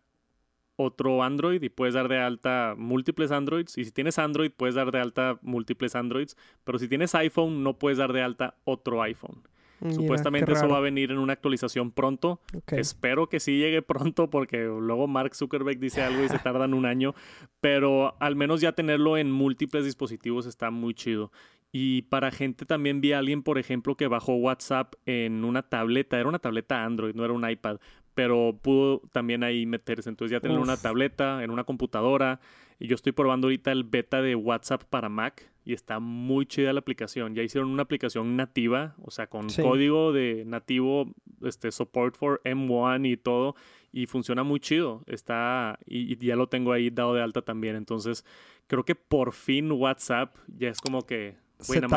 [0.76, 3.76] otro Android y puedes dar de alta múltiples Androids.
[3.78, 6.36] Y si tienes Android, puedes dar de alta múltiples Androids.
[6.64, 9.42] Pero si tienes iPhone, no puedes dar de alta otro iPhone.
[9.90, 12.40] Supuestamente eso va a venir en una actualización pronto.
[12.68, 16.86] Espero que sí llegue pronto porque luego Mark Zuckerberg dice algo y se tardan un
[16.86, 17.14] año.
[17.60, 21.30] Pero al menos ya tenerlo en múltiples dispositivos está muy chido.
[21.72, 26.18] Y para gente también vi a alguien, por ejemplo, que bajó WhatsApp en una tableta.
[26.18, 27.78] Era una tableta Android, no era un iPad
[28.16, 30.08] pero pudo también ahí meterse.
[30.08, 32.40] Entonces ya tener una tableta, en una computadora.
[32.78, 36.72] Y yo estoy probando ahorita el beta de WhatsApp para Mac y está muy chida
[36.72, 37.34] la aplicación.
[37.34, 43.06] Ya hicieron una aplicación nativa, o sea, con código de nativo, este support for M1
[43.06, 43.54] y todo
[43.92, 45.02] y funciona muy chido.
[45.06, 47.76] Está y, y ya lo tengo ahí dado de alta también.
[47.76, 48.24] Entonces,
[48.66, 51.88] creo que por fin WhatsApp ya es como que Güey, nada,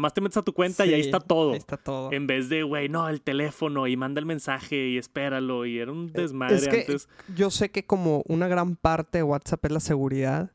[0.00, 1.52] más te metes a tu cuenta y ahí está todo.
[1.52, 2.10] Ahí está todo.
[2.12, 5.66] En vez de, güey, no, el teléfono y manda el mensaje y espéralo.
[5.66, 7.08] Y era un eh, desmadre es que antes.
[7.34, 10.50] Yo sé que como una gran parte de WhatsApp es la seguridad,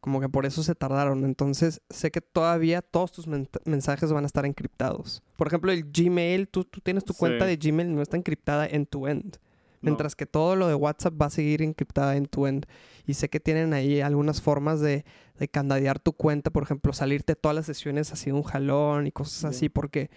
[0.00, 1.24] como que por eso se tardaron.
[1.24, 5.22] Entonces, sé que todavía todos tus mensajes van a estar encriptados.
[5.36, 8.86] Por ejemplo, el Gmail, tú, tú tienes tu cuenta de Gmail, no está encriptada en
[8.86, 9.36] tu end.
[9.80, 12.66] Mientras que todo lo de WhatsApp va a seguir encriptada en tu end.
[13.06, 15.04] Y sé que tienen ahí algunas formas de,
[15.38, 19.12] de candadear tu cuenta, por ejemplo, salirte todas las sesiones así de un jalón y
[19.12, 20.10] cosas así, porque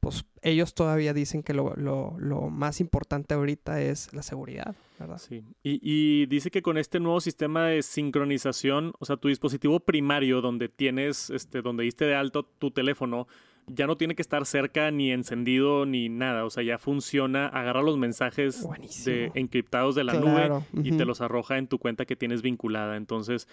[0.00, 5.18] pues ellos todavía dicen que lo, lo, lo más importante ahorita es la seguridad, ¿verdad?
[5.18, 5.44] Sí.
[5.62, 10.40] Y, y, dice que con este nuevo sistema de sincronización, o sea, tu dispositivo primario
[10.40, 13.28] donde tienes, este, donde diste de alto tu teléfono,
[13.72, 16.44] ya no tiene que estar cerca ni encendido ni nada.
[16.44, 18.66] O sea, ya funciona, agarra los mensajes
[19.04, 20.50] de, encriptados de la nube
[20.82, 22.96] y te los arroja en tu cuenta que tienes vinculada.
[22.96, 23.48] Entonces,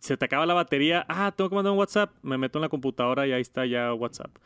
[0.00, 1.04] se te acaba la batería.
[1.08, 2.12] Ah, tengo que mandar un WhatsApp.
[2.22, 4.36] Me meto en la computadora y ahí está ya WhatsApp.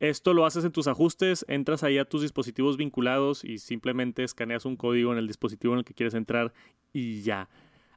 [0.00, 4.64] Esto lo haces en tus ajustes, entras ahí a tus dispositivos vinculados y simplemente escaneas
[4.64, 6.52] un código en el dispositivo en el que quieres entrar
[6.92, 7.48] y ya.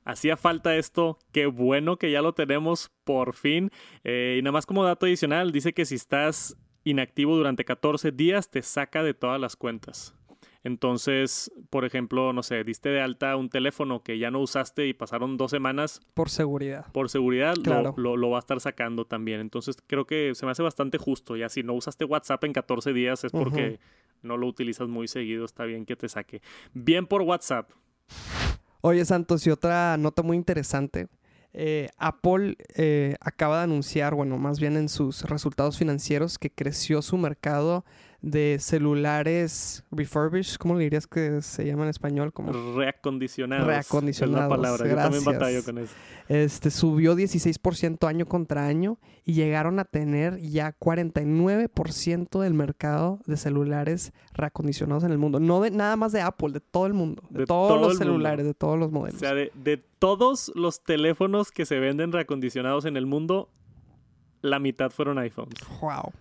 [0.04, 3.72] Hacía falta esto, qué bueno que ya lo tenemos por fin.
[4.04, 8.50] Eh, y nada más como dato adicional, dice que si estás inactivo durante 14 días,
[8.50, 10.16] te saca de todas las cuentas.
[10.64, 14.94] Entonces, por ejemplo, no sé, diste de alta un teléfono que ya no usaste y
[14.94, 16.00] pasaron dos semanas.
[16.16, 16.92] Por seguridad.
[16.92, 17.56] Por seguridad
[17.98, 19.42] lo, lo, va a estar sacando también.
[19.42, 21.36] Entonces, creo que se me hace bastante justo.
[21.36, 23.80] Ya si no usaste WhatsApp en 14 días es porque
[24.24, 25.46] no lo utilizas muy seguido.
[25.46, 26.42] Está bien que te saque.
[26.74, 27.70] Bien por WhatsApp.
[28.82, 31.10] Oye, Santos, y otra nota muy interesante.
[31.58, 37.02] Eh, Apple eh, acaba de anunciar, bueno, más bien en sus resultados financieros, que creció
[37.02, 37.86] su mercado
[38.26, 42.34] de celulares refurbished, ¿cómo le dirías que se llama en español?
[42.34, 43.68] Como reacondicionados.
[43.68, 44.46] Reacondicionados.
[44.46, 44.88] Es la palabra.
[44.88, 45.94] Yo también batallo con eso.
[46.28, 53.38] Este subió 16% año contra año y llegaron a tener ya 49% del mercado de
[53.38, 55.40] celulares reacondicionados en el mundo.
[55.40, 58.56] No de nada más de Apple, de todo el mundo, de, todos los celulares, de
[58.56, 59.18] todos los modelos.
[59.18, 63.52] O sea, de, de todos los teléfonos que se venden reacondicionados en el mundo,
[64.42, 65.60] la mitad fueron iPhones.
[65.80, 66.12] Wow.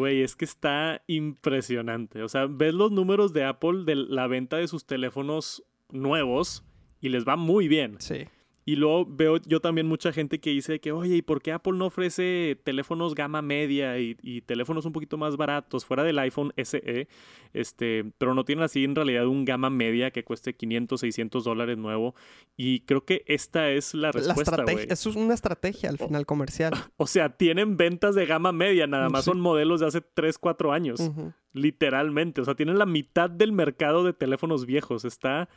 [0.00, 2.22] Güey, es que está impresionante.
[2.22, 6.64] O sea, ves los números de Apple de la venta de sus teléfonos nuevos
[7.02, 7.96] y les va muy bien.
[7.98, 8.24] Sí.
[8.70, 11.72] Y luego veo yo también mucha gente que dice que, oye, ¿y por qué Apple
[11.72, 14.14] no ofrece teléfonos gama media y,
[14.46, 17.08] teléfonos un poquito más baratos fuera del iPhone SE?
[17.52, 21.78] Este, pero no tienen así en realidad un gama media que cueste 500, 600 dólares
[21.78, 22.14] nuevo.
[22.56, 24.64] Y creo que esta es la respuesta.
[24.88, 26.72] Eso es una estrategia al final comercial.
[26.96, 30.72] O sea, tienen ventas de gama media, nada más son modelos de hace 3, 4
[30.72, 31.10] años.
[31.52, 32.40] Literalmente.
[32.40, 35.04] O sea, tienen la mitad del mercado de teléfonos viejos.
[35.04, 35.48] Está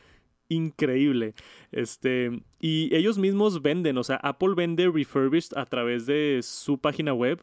[0.54, 1.34] increíble.
[1.72, 7.14] Este, y ellos mismos venden, o sea, Apple vende refurbished a través de su página
[7.14, 7.42] web.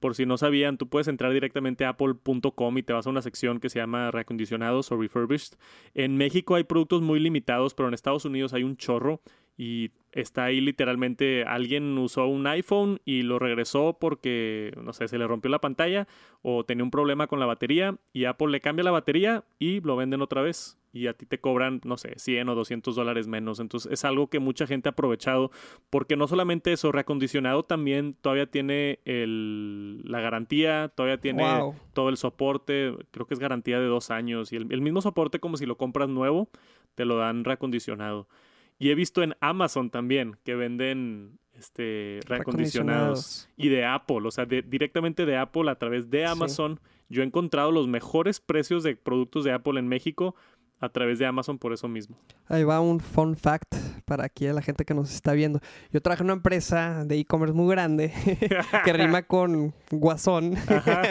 [0.00, 3.22] Por si no sabían, tú puedes entrar directamente a apple.com y te vas a una
[3.22, 5.54] sección que se llama reacondicionados o refurbished.
[5.94, 9.22] En México hay productos muy limitados, pero en Estados Unidos hay un chorro
[9.56, 15.18] y está ahí literalmente alguien usó un iPhone y lo regresó porque, no sé, se
[15.18, 16.08] le rompió la pantalla
[16.42, 19.96] o tenía un problema con la batería y Apple le cambia la batería y lo
[19.96, 23.60] venden otra vez y a ti te cobran, no sé, 100 o 200 dólares menos.
[23.60, 25.50] Entonces es algo que mucha gente ha aprovechado
[25.90, 31.44] porque no solamente eso, reacondicionado también todavía tiene el, la garantía, todavía tiene
[31.94, 35.40] todo el soporte, creo que es garantía de dos años y el, el mismo soporte
[35.40, 36.50] como si lo compras nuevo,
[36.94, 38.28] te lo dan reacondicionado.
[38.78, 44.46] Y he visto en Amazon también que venden este reacondicionados y de Apple, o sea,
[44.46, 46.80] directamente de Apple a través de Amazon.
[47.08, 50.34] Yo he encontrado los mejores precios de productos de Apple en México
[50.82, 52.16] a través de Amazon por eso mismo.
[52.48, 55.60] Ahí va un fun fact para aquí a la gente que nos está viendo.
[55.92, 58.12] Yo traje una empresa de e-commerce muy grande
[58.84, 60.56] que rima con guasón.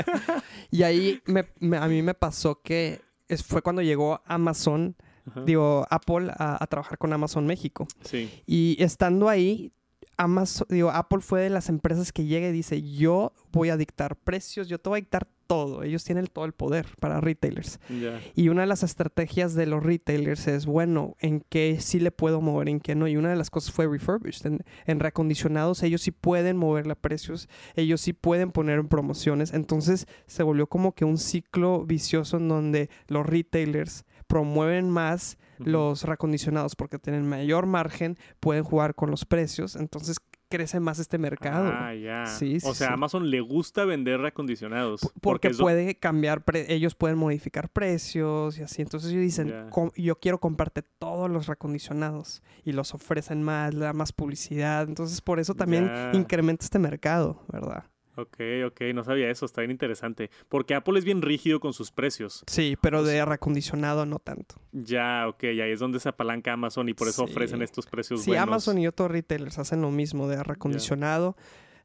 [0.71, 1.21] y ahí
[1.79, 2.99] a mí me pasó que
[3.47, 4.95] fue cuando llegó Amazon
[5.45, 7.88] digo, Apple a, trabajar con Amazon México.
[8.03, 8.29] Sí.
[8.45, 9.71] Y estando ahí,
[10.21, 14.15] Amazon, digo, Apple fue de las empresas que llega y dice, yo voy a dictar
[14.15, 15.81] precios, yo te voy a dictar todo.
[15.84, 17.79] Ellos tienen todo el poder para retailers.
[18.36, 22.39] Y una de las estrategias de los retailers es, bueno, ¿en qué sí le puedo
[22.39, 23.07] mover, en qué no?
[23.07, 24.45] Y una de las cosas fue refurbished.
[24.45, 29.53] En, en reacondicionados ellos sí pueden moverle precios, ellos sí pueden poner en promociones.
[29.53, 36.04] Entonces se volvió como que un ciclo vicioso en donde los retailers promueven más los
[36.04, 40.17] reacondicionados porque tienen mayor margen, pueden jugar con los precios, entonces
[40.52, 41.71] crece más este mercado.
[41.74, 42.26] Ah, ya.
[42.28, 45.02] Sí, o sea, Amazon le gusta vender reacondicionados.
[45.21, 48.82] porque, puede cambiar, ellos pueden modificar precios y así.
[48.84, 53.93] Entonces ellos dicen, yo quiero comprarte todos los reacondicionados y los ofrecen más, le da
[53.93, 54.88] más publicidad.
[54.88, 57.86] Entonces por eso también incrementa este mercado, ¿verdad?
[58.15, 60.30] Ok, ok, no sabía eso, está bien interesante.
[60.50, 62.43] Porque Apple es bien rígido con sus precios.
[62.47, 64.56] Sí, pero de reacondicionado no tanto.
[64.71, 68.36] Ya, ok, ahí es donde se apalanca Amazon y por eso ofrecen estos precios sí,
[68.36, 71.36] Amazon y otros retailers hacen lo mismo de reacondicionado.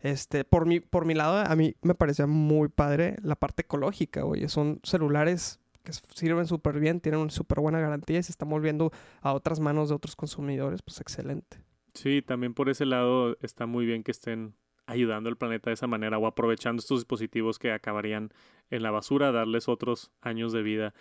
[0.00, 4.24] Este, por mi, por mi lado, a mí me parecía muy padre la parte ecológica,
[4.24, 4.48] oye.
[4.48, 8.90] Son celulares que sirven súper bien, tienen una súper buena garantía y se están volviendo
[9.20, 11.62] a otras manos de otros consumidores, pues excelente.
[11.94, 14.54] Sí, también por ese lado está muy bien que estén
[14.86, 18.30] ayudando al planeta de esa manera o aprovechando estos dispositivos que acabarían
[18.70, 20.94] en la basura, darles otros años de vida.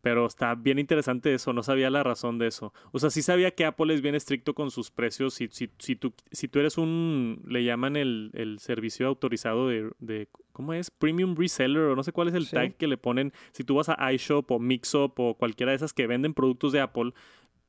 [0.00, 2.74] Pero está bien interesante eso, no sabía la razón de eso.
[2.90, 5.34] O sea, sí sabía que Apple es bien estricto con sus precios.
[5.34, 9.92] Si, si, si, tú, si tú eres un, le llaman el, el servicio autorizado de,
[10.00, 10.90] de, ¿cómo es?
[10.90, 12.56] Premium Reseller o no sé cuál es el Sí.
[12.56, 13.32] tag que le ponen.
[13.52, 16.80] Si tú vas a iShop o Mixup o cualquiera de esas que venden productos de
[16.80, 17.12] Apple,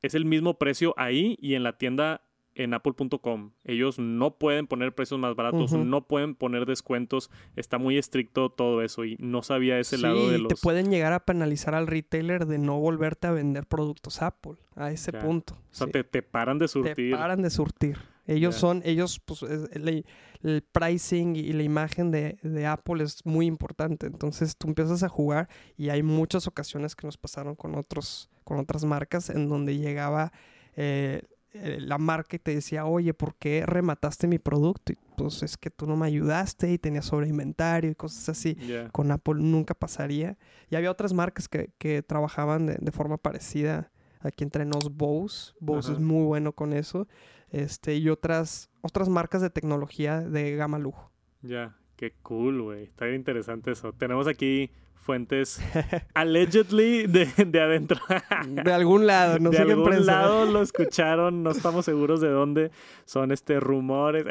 [0.02, 2.22] es el mismo precio ahí y en la tienda
[2.54, 3.52] en apple.com.
[3.64, 7.30] Ellos no pueden poner precios más baratos, no pueden poner descuentos.
[7.56, 10.48] Está muy estricto todo eso y no sabía ese lado de los...
[10.48, 14.90] te pueden llegar a penalizar al retailer de no volverte a vender productos Apple a
[14.90, 15.20] ese Ya.
[15.20, 15.54] punto.
[15.54, 15.92] O sea, sí.
[15.92, 17.16] te, te paran de Te surtir.
[17.16, 17.98] paran de surtir.
[18.26, 20.06] Ellos son, ellos, pues, es- el,
[20.42, 24.06] el pricing y la imagen de, de Apple es muy importante.
[24.06, 28.58] Entonces tú empiezas a jugar y hay muchas ocasiones que nos pasaron con otros, con
[28.58, 30.32] otras marcas en donde llegaba
[30.76, 31.22] eh,
[31.54, 34.92] eh, la marca y te decía, oye, ¿por qué remataste mi producto?
[34.92, 38.58] Y pues es que tú no me ayudaste y tenías sobre inventario y cosas así
[38.92, 40.36] con Apple nunca pasaría.
[40.68, 43.92] Y había otras marcas que, que trabajaban de, de forma parecida.
[44.20, 45.52] Aquí entre nos Bose.
[45.60, 47.06] Bose es muy bueno con eso.
[47.50, 51.12] Este, y otras, otras marcas de tecnología de gama lujo.
[51.42, 52.84] Ya, qué cool, güey.
[52.84, 53.92] Está bien interesante eso.
[53.92, 54.72] Tenemos aquí
[55.04, 55.60] fuentes
[56.14, 58.00] allegedly de, de adentro.
[58.48, 62.70] De algún lado, no de algún lado lo escucharon, no estamos seguros de dónde.
[63.04, 64.24] Son este rumores.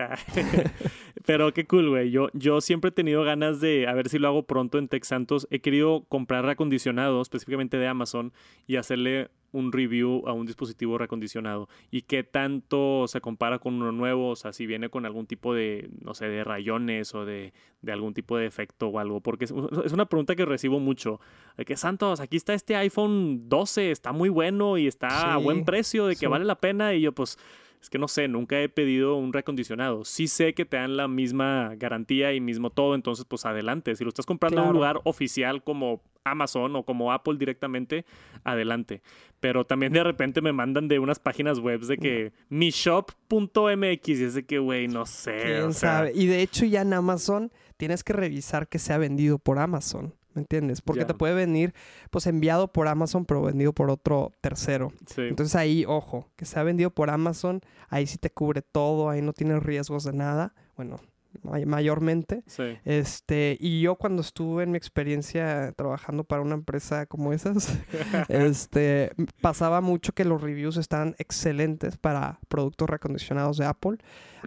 [1.25, 2.11] Pero qué cool, güey.
[2.11, 5.03] Yo, yo siempre he tenido ganas de, a ver si lo hago pronto en Tech
[5.03, 5.47] Santos.
[5.51, 8.33] He querido comprar reacondicionado, específicamente de Amazon,
[8.67, 11.69] y hacerle un review a un dispositivo reacondicionado.
[11.91, 15.53] Y qué tanto se compara con uno nuevo, o sea, si viene con algún tipo
[15.53, 19.21] de, no sé, de rayones o de, de algún tipo de efecto o algo.
[19.21, 19.53] Porque es,
[19.85, 21.21] es una pregunta que recibo mucho.
[21.55, 25.63] De que, Santos, aquí está este iPhone 12, está muy bueno y está a buen
[25.63, 26.25] precio, de que sí.
[26.25, 26.95] vale la pena.
[26.95, 27.37] Y yo, pues,
[27.79, 30.03] es que no sé, nunca he pedido un reacondicionado.
[30.03, 33.95] Sí sé que te dan la misma garantía y mismo todo, entonces pues adelante.
[33.95, 38.05] Si lo estás comprando en un lugar oficial como Amazon o como Apple directamente,
[38.43, 39.01] adelante.
[39.39, 44.33] Pero también de repente me mandan de unas páginas web de que mishop.mx y es
[44.33, 45.37] de que, güey, no sé.
[45.43, 46.11] ¿Quién o sea, sabe?
[46.15, 50.15] Y de hecho ya en Amazon tienes que revisar que sea vendido por Amazon.
[50.33, 50.81] ¿Me entiendes?
[50.81, 51.75] Porque te puede venir,
[52.09, 54.91] pues, enviado por Amazon, pero vendido por otro tercero.
[55.05, 59.21] Sí, Entonces ahí, ojo, que sea vendido por Amazon, ahí sí te cubre todo, ahí
[59.21, 60.55] no tienes riesgos de nada.
[60.75, 60.99] Bueno,
[61.41, 62.43] mayormente.
[62.47, 62.77] sí.
[62.85, 67.77] Este, y yo cuando estuve en mi experiencia trabajando para una empresa como esas,
[68.29, 73.97] este, pasaba mucho que los reviews estaban excelentes para productos recondicionados de Apple,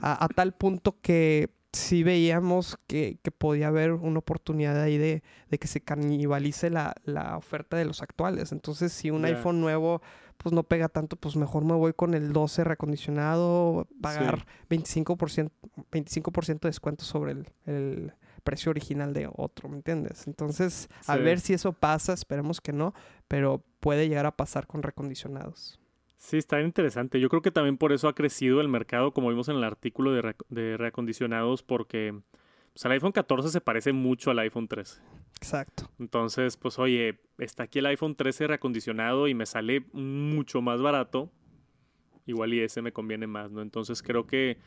[0.00, 5.22] a, a tal punto que sí veíamos que, que podía haber una oportunidad ahí de,
[5.50, 8.52] de que se canibalice la, la oferta de los actuales.
[8.52, 10.02] Entonces, si un iPhone nuevo
[10.36, 15.50] pues no pega tanto, pues mejor me voy con el 12 recondicionado, pagar 25%,
[15.90, 18.12] 25% de descuento sobre el, el
[18.44, 20.26] precio original de otro, ¿me entiendes?
[20.26, 21.22] Entonces, a Sí.
[21.22, 22.94] ver si eso pasa, esperemos que no,
[23.28, 25.80] pero puede llegar a pasar con recondicionados.
[26.18, 27.20] Sí, está interesante.
[27.20, 30.12] Yo creo que también por eso ha crecido el mercado, como vimos en el artículo
[30.12, 32.18] de, de reacondicionados, porque
[32.72, 35.00] pues, el iPhone 14 se parece mucho al iPhone 13.
[35.36, 35.90] Exacto.
[35.98, 41.30] Entonces, pues oye, está aquí el iPhone 13 reacondicionado y me sale mucho más barato.
[42.26, 43.62] Igual y ese me conviene más, ¿no?
[43.62, 44.58] Entonces creo que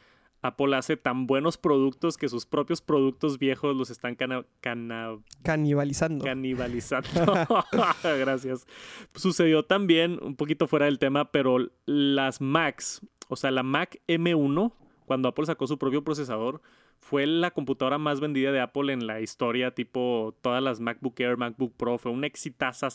[0.42, 6.24] Apple hace tan buenos productos que sus propios productos viejos los están cana- cana- Canibalizando.
[6.24, 7.10] canibalizando.
[8.04, 8.66] Gracias.
[9.14, 14.72] Sucedió también, un poquito fuera del tema, pero las Macs, o sea, la Mac M1,
[15.06, 16.62] cuando Apple sacó su propio procesador,
[17.02, 21.38] fue la computadora más vendida de Apple en la historia, tipo todas las MacBook Air,
[21.38, 22.88] MacBook Pro, fue un exitazo,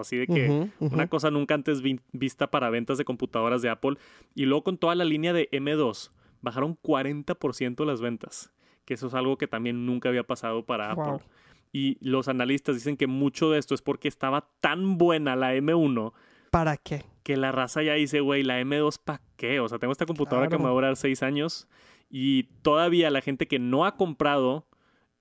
[0.00, 3.96] así de que una cosa nunca antes vi- vista para ventas de computadoras de Apple.
[4.34, 6.10] Y luego con toda la línea de M2,
[6.42, 8.52] bajaron 40% las ventas,
[8.84, 11.14] que eso es algo que también nunca había pasado para Wow.
[11.14, 11.26] Apple.
[11.72, 16.12] Y los analistas dicen que mucho de esto es porque estaba tan buena la M1
[16.50, 17.04] ¿Para qué?
[17.22, 19.58] que la raza ya dice, güey, la M2 ¿para qué?
[19.60, 21.68] O sea, tengo esta computadora que me va a durar seis años
[22.08, 24.66] y todavía la gente que no ha comprado,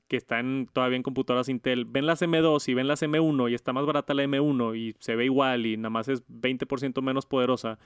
[0.08, 3.74] que están todavía en computadoras Intel, ven las M2 y ven las M1 y está
[3.74, 7.80] más barata la M1 y se ve igual y nada más es 20% menos poderosa,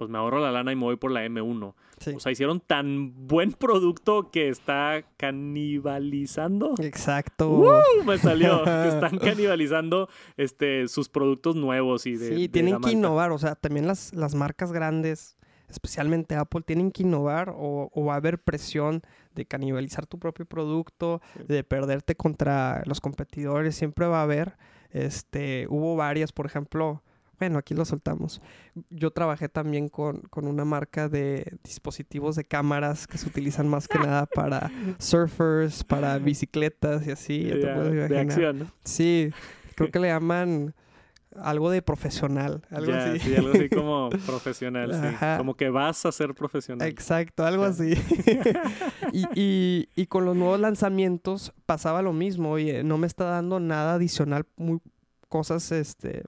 [0.00, 1.74] pues me ahorro la lana y me voy por la M1.
[1.98, 2.12] Sí.
[2.16, 6.72] O sea, hicieron tan buen producto que está canibalizando.
[6.78, 7.50] Exacto.
[7.50, 8.04] ¡Uh!
[8.06, 8.64] Me salió.
[8.64, 12.28] que están canibalizando este, sus productos nuevos y de.
[12.28, 13.30] sí, de tienen que innovar.
[13.30, 15.36] O sea, también las, las marcas grandes,
[15.70, 19.02] especialmente Apple, tienen que innovar o, o va a haber presión
[19.34, 21.44] de canibalizar tu propio producto, Sí.
[21.48, 23.74] de perderte contra los competidores.
[23.76, 24.56] Siempre va a haber.
[24.90, 27.02] Este, hubo varias, por ejemplo,
[27.38, 28.42] bueno, aquí lo soltamos.
[28.90, 33.88] Yo trabajé también con, con una marca de dispositivos de cámaras que se utilizan más
[33.88, 37.44] que nada para surfers, para bicicletas y así.
[37.44, 37.54] ya
[38.08, 38.66] te.
[38.84, 39.30] Sí,
[39.74, 40.74] creo que le llaman
[41.36, 43.18] algo de profesional, algo así.
[43.20, 45.26] sí, algo así como profesional, sí.
[45.36, 46.88] Como que vas a ser profesional.
[46.88, 47.94] Exacto, algo así.
[49.12, 52.50] y, y- y con los nuevos lanzamientos pasaba lo mismo.
[52.52, 54.80] Oye, no me está dando nada adicional, muy,
[55.28, 56.24] cosas, este,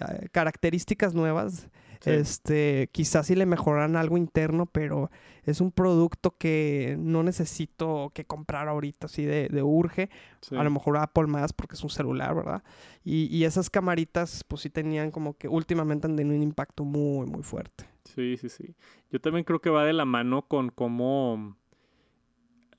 [0.00, 1.68] eh, características nuevas.
[2.00, 2.10] Sí.
[2.10, 5.10] Este, quizás si le mejoran algo interno, pero
[5.44, 10.10] es un producto que no necesito que comprar ahorita, así de, de urge.
[10.40, 10.56] Sí.
[10.56, 12.62] A lo mejor Apple más porque es un celular, ¿verdad?
[13.04, 17.26] Y, y esas camaritas, pues sí tenían como que últimamente han tenido un impacto muy,
[17.26, 17.84] muy fuerte.
[18.04, 18.74] Sí, sí, sí.
[19.10, 21.56] Yo también creo que va de la mano con cómo,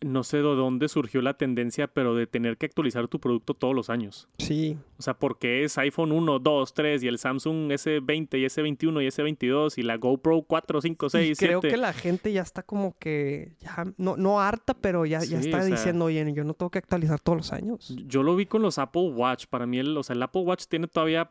[0.02, 3.74] no sé de dónde surgió la tendencia, pero de tener que actualizar tu producto todos
[3.76, 4.28] los años.
[4.38, 9.02] Sí, O sea, porque es iPhone 1, 2, 3 y el Samsung S20 y S21
[9.04, 11.74] y S22 y la GoPro 4, 5, 6, y creo 7.
[11.76, 15.48] que la gente ya está como que, ya, no, no harta, pero ya, ya Sí,
[15.50, 17.95] está o sea- diciendo, oye, yo no tengo que actualizar todos los años.
[18.08, 19.45] Yo lo vi con los Apple Watch.
[19.48, 21.30] Para mí, el, o sea, el Apple Watch tiene todavía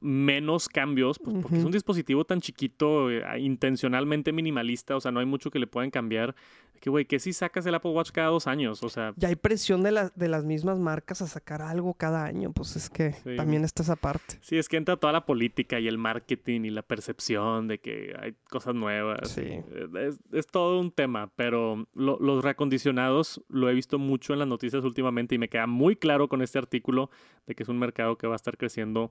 [0.00, 5.20] menos cambios, pues porque es un dispositivo tan chiquito, eh, intencionalmente minimalista, o sea, no
[5.20, 6.34] hay mucho que le puedan cambiar.
[6.80, 9.34] Que, güey, que si sacas el Apple Watch cada dos años, o sea, Ya hay
[9.34, 13.14] presión de, las de las mismas marcas a sacar algo cada año, pues es que
[13.14, 13.34] Sí.
[13.36, 14.38] también está esa parte.
[14.42, 18.14] sí, es que entra toda la política y el marketing y la percepción de que
[18.20, 19.28] hay cosas nuevas.
[19.30, 19.40] Sí.
[19.42, 19.64] eh,
[20.06, 24.48] Es, es todo un tema, pero lo- los reacondicionados lo he visto mucho en las
[24.48, 27.10] noticias últimamente y me queda muy claro con este artículo
[27.48, 29.10] de que es un mercado que va a estar creciendo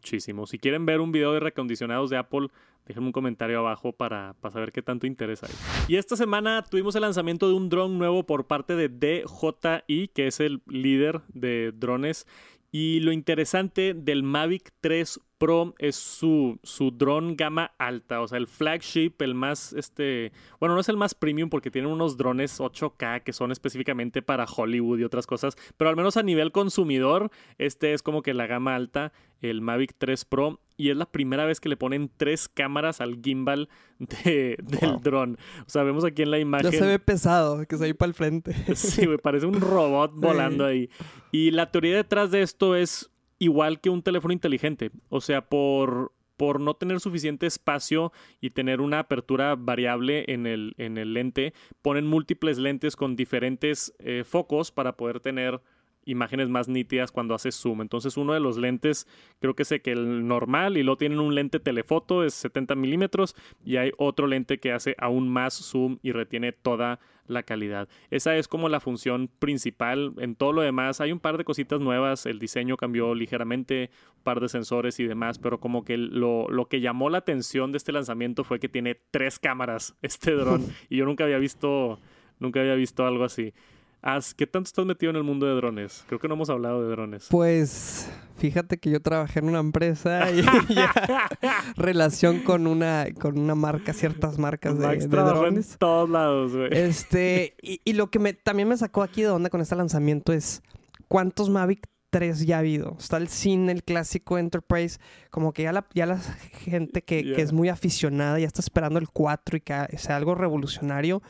[0.00, 0.46] muchísimo.
[0.46, 2.48] Si quieren ver un video de reacondicionados de Apple,
[2.86, 5.50] déjenme un comentario abajo para, para saber qué tanto interés hay.
[5.88, 10.26] Y esta semana tuvimos el lanzamiento de un dron nuevo por parte de DJI, que
[10.26, 12.26] es el líder de drones.
[12.72, 18.36] Y lo interesante del Mavic 3 Pro es su, su dron gama alta, o sea,
[18.38, 20.30] el flagship, el más, este,
[20.60, 24.44] bueno, no es el más premium porque tienen unos drones 8K que son específicamente para
[24.44, 28.46] Hollywood y otras cosas, pero al menos a nivel consumidor, este es como que la
[28.46, 32.46] gama alta, el Mavic 3 Pro, y es la primera vez que le ponen tres
[32.48, 33.68] cámaras al gimbal
[33.98, 35.00] de- del Wow.
[35.00, 35.38] dron.
[35.66, 36.70] O sea, vemos aquí en la imagen.
[36.70, 38.54] Ya se ve pesado, que se ve para el frente.
[38.76, 40.88] Sí, güey, parece un robot volando ahí.
[41.32, 43.09] Y la teoría detrás de esto es
[43.40, 44.92] igual que un teléfono inteligente.
[45.08, 50.74] O sea, por, por no tener suficiente espacio y tener una apertura variable en el,
[50.78, 55.60] en el lente, ponen múltiples lentes con diferentes eh, focos para poder tener
[56.04, 57.82] imágenes más nítidas cuando haces zoom.
[57.82, 59.06] Entonces uno de los lentes,
[59.40, 63.36] creo que sé que el normal y luego tienen un lente telefoto, es 70 milímetros
[63.64, 67.88] y hay otro lente que hace aún más zoom y retiene toda la calidad.
[68.10, 70.12] Esa es como la función principal.
[70.18, 74.22] En todo lo demás hay un par de cositas nuevas, el diseño cambió ligeramente, un
[74.22, 77.78] par de sensores y demás, pero como que lo, lo que llamó la atención de
[77.78, 82.00] este lanzamiento fue que tiene tres cámaras este dron y yo nunca había visto,
[82.38, 83.54] nunca había visto algo así.
[84.02, 86.04] As, ¿Qué tanto estás metido en el mundo de drones?
[86.06, 87.26] Creo que no hemos hablado de drones.
[87.30, 90.42] Pues fíjate que yo trabajé en una empresa y
[90.74, 91.28] ya
[91.76, 95.76] relación con una, con una marca, ciertas marcas de, trabajó en drones.
[95.78, 96.70] todos lados, güey.
[96.72, 100.32] Este, y, y lo que me, también me sacó aquí de onda con este lanzamiento
[100.32, 100.62] es
[101.08, 102.96] cuántos Mavic 3 ya ha habido.
[102.98, 104.98] Está el Cine, el clásico Enterprise,
[105.30, 108.98] como que ya la, ya la gente que, que es muy aficionada ya está esperando
[108.98, 111.22] el 4 y que sea algo revolucionario.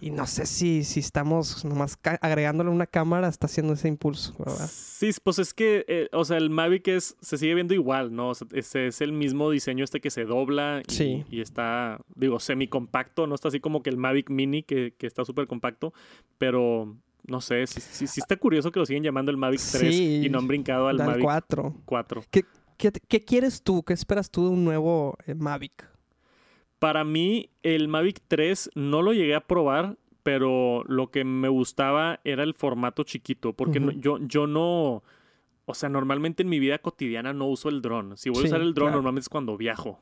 [0.00, 4.68] Y no sé si, si estamos nomás agregándole una cámara, está haciendo ese impulso, ¿verdad?
[4.70, 8.30] Sí, pues es que, eh, o sea, el Mavic es, se sigue viendo igual, ¿no?
[8.30, 11.24] O sea, es, es el mismo diseño este que se dobla y, Sí.
[11.30, 15.24] y está, digo, semi-compacto, no está así como que el Mavic Mini que, que está
[15.24, 15.92] súper compacto,
[16.38, 16.96] pero
[17.28, 20.22] no sé, sí, sí- sí está curioso que lo siguen llamando el Mavic 3 Sí,
[20.24, 21.74] y no han brincado al Al Mavic 4.
[21.84, 22.24] 4.
[22.30, 22.44] ¿Qué,
[23.08, 23.82] qué quieres tú?
[23.82, 25.88] ¿Qué esperas tú de un nuevo eh, Mavic?
[26.78, 32.20] Para mí, el Mavic 3 no lo llegué a probar, pero lo que me gustaba
[32.24, 35.02] era el formato chiquito, porque no- yo, yo no...
[35.68, 38.16] O sea, normalmente en mi vida cotidiana no uso el dron.
[38.16, 38.96] Si voy a usar el dron, claro.
[38.98, 40.00] normalmente es cuando viajo.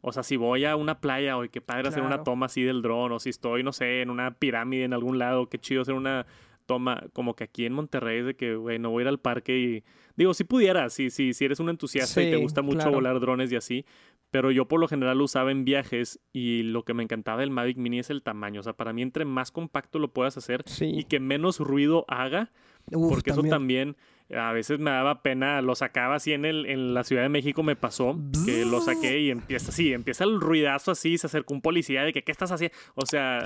[0.00, 2.80] O sea, si voy a una playa, o qué padre hacer una toma así del
[2.82, 5.94] dron, o si estoy, no sé, en una pirámide en algún lado, qué chido hacer
[5.94, 6.26] una
[6.72, 9.18] toma, como que aquí en Monterrey, es de que, güey, no voy a ir al
[9.20, 9.84] parque y...
[10.14, 12.92] Digo, si pudiera, si, si, si eres un entusiasta y te gusta mucho claro.
[12.92, 13.86] volar drones y así,
[14.30, 17.50] pero yo por lo general lo usaba en viajes y lo que me encantaba del
[17.50, 18.60] Mavic Mini es el tamaño.
[18.60, 20.86] O sea, para mí entre más compacto lo puedas hacer Sí.
[20.86, 22.50] y que menos ruido haga,
[22.90, 23.96] Uf, porque eso también
[24.34, 27.62] a veces me daba pena, lo sacaba así en, el, en la Ciudad de México
[27.62, 31.60] me pasó, que lo saqué y empieza así, empieza el ruidazo así, se acercó un
[31.60, 32.74] policía de que, ¿qué estás haciendo?
[32.94, 33.44] O sea,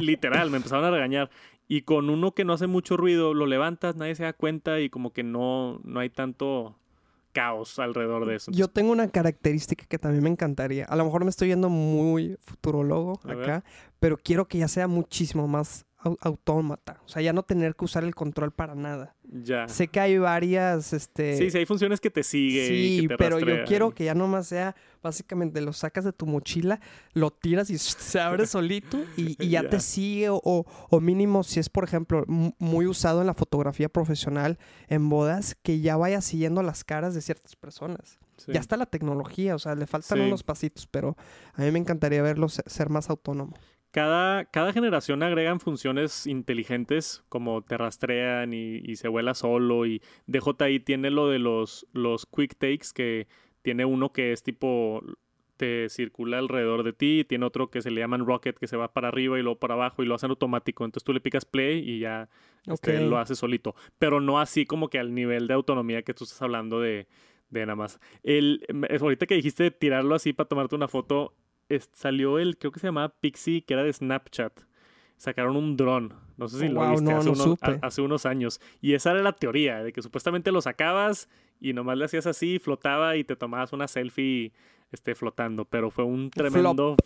[0.00, 1.30] literal, me empezaron a regañar.
[1.68, 4.88] Y con uno que no hace mucho ruido, lo levantas, nadie se da cuenta y
[4.88, 6.76] como que no, no hay tanto
[7.32, 8.50] caos alrededor de eso.
[8.52, 10.84] Yo tengo una característica que también me encantaría.
[10.86, 13.42] A lo mejor me estoy yendo muy futurólogo A ver.
[13.50, 13.64] acá,
[13.98, 17.00] pero quiero que ya sea muchísimo más au- autómata.
[17.04, 19.15] O sea, ya no tener que usar el control para nada.
[19.30, 19.68] Ya.
[19.68, 21.36] Sé que hay varias, este...
[21.36, 22.64] Sí, sí, hay funciones que te sigue.
[22.64, 26.12] y Sí, que te pero yo quiero que ya nomás sea, básicamente lo sacas de
[26.12, 26.80] tu mochila,
[27.12, 29.68] lo tiras y se abre solito y, y ya, Ya.
[29.70, 33.88] te sigue o, o- mínimo si es, por ejemplo, mu- muy usado en la fotografía
[33.88, 34.58] profesional
[34.88, 38.18] en bodas, que ya vaya siguiendo las caras de ciertas personas.
[38.36, 38.52] Sí.
[38.52, 40.24] Ya está la tecnología, o sea, le faltan Sí.
[40.24, 41.16] unos pasitos, pero
[41.54, 43.54] a mí me encantaría verlo se- ser más autónomo.
[43.96, 50.02] Cada, cada generación agregan funciones inteligentes como te rastrean y, y se vuela solo y
[50.26, 53.26] DJI tiene lo de los, los quick takes que
[53.62, 55.00] tiene uno que es tipo
[55.56, 58.92] te circula alrededor de ti, tiene otro que se le llaman rocket que se va
[58.92, 61.78] para arriba y luego para abajo y lo hacen automático, entonces tú le picas play
[61.78, 62.28] y ya
[62.66, 66.24] este, lo hace solito, pero no así como que al nivel de autonomía que tú
[66.24, 67.06] estás hablando de,
[67.48, 67.98] de nada más.
[68.22, 68.60] El,
[69.00, 71.32] ahorita que dijiste tirarlo así para tomarte una foto,
[71.92, 74.60] salió el, creo que se llamaba Pixie, que era de Snapchat.
[75.16, 76.12] Sacaron un dron.
[76.36, 78.60] No sé si Oh, lo wow, viste no, hace, no unos, a- hace unos años.
[78.82, 81.28] Y esa era la teoría, de que supuestamente lo sacabas
[81.60, 84.52] y nomás le hacías así, flotaba y te tomabas una selfie
[84.92, 85.64] este, flotando.
[85.64, 86.96] Pero fue un tremendo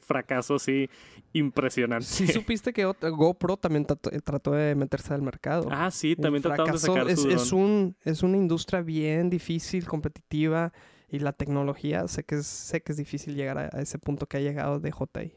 [0.00, 0.90] fracaso así
[1.32, 2.04] impresionante.
[2.04, 5.68] Sí supiste que otra- GoPro también trató, trató de meterse al mercado.
[5.70, 7.60] Ah, sí, también trataron de sacar su es dron.
[7.60, 10.72] un es una industria bien difícil, competitiva
[11.12, 14.26] y la tecnología sé que es, sé que es difícil llegar a, a ese punto
[14.26, 15.32] que ha llegado DJI.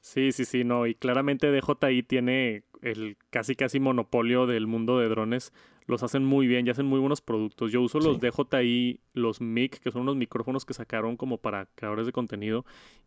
[0.00, 0.86] Sí, sí, sí, no.
[0.86, 5.52] Y claramente DJI tiene el casi casi monopolio del mundo de drones.
[5.86, 7.72] Los hacen muy bien y hacen muy buenos productos.
[7.72, 8.26] Yo uso los Sí.
[8.28, 12.64] DJI, los MIC, que son unos micrófonos que sacaron como para creadores de contenido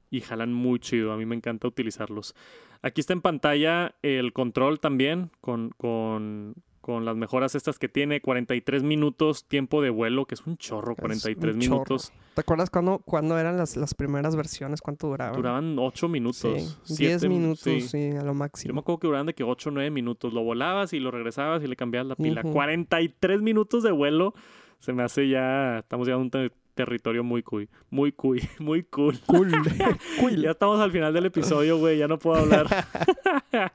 [0.09, 1.11] y jalan muy chido.
[1.11, 2.35] A mí me encanta utilizarlos.
[2.81, 6.55] Aquí está en pantalla el control también con, con,
[6.93, 8.19] con las mejoras estas que tiene.
[8.21, 11.73] 43 minutos tiempo de vuelo, que es un chorro, Es 43 un chorro.
[11.75, 12.11] minutos.
[12.33, 14.81] ¿Te acuerdas cuando, cuando eran las, las primeras versiones?
[14.81, 15.35] ¿Cuánto duraban?
[15.35, 16.39] Duraban 8 minutos.
[16.83, 17.81] Sí, 10 siete- minutos, sí.
[17.81, 18.73] sí, a lo Yo máximo.
[18.73, 20.33] me acuerdo que duraban de que 8 o 9 minutos.
[20.33, 22.41] Lo volabas y lo regresabas y le cambiabas la pila.
[22.43, 22.53] Ujú.
[22.53, 24.33] 43 minutos de vuelo.
[24.79, 25.79] Se me hace ya.
[25.79, 27.67] Estamos llegando a un territorio muy cool.
[27.89, 28.39] Muy cool.
[28.59, 29.19] Muy cool.
[29.25, 29.51] Cool.
[30.19, 30.41] cool.
[30.41, 31.97] Ya estamos al final del episodio, güey.
[31.97, 32.67] Ya no puedo hablar.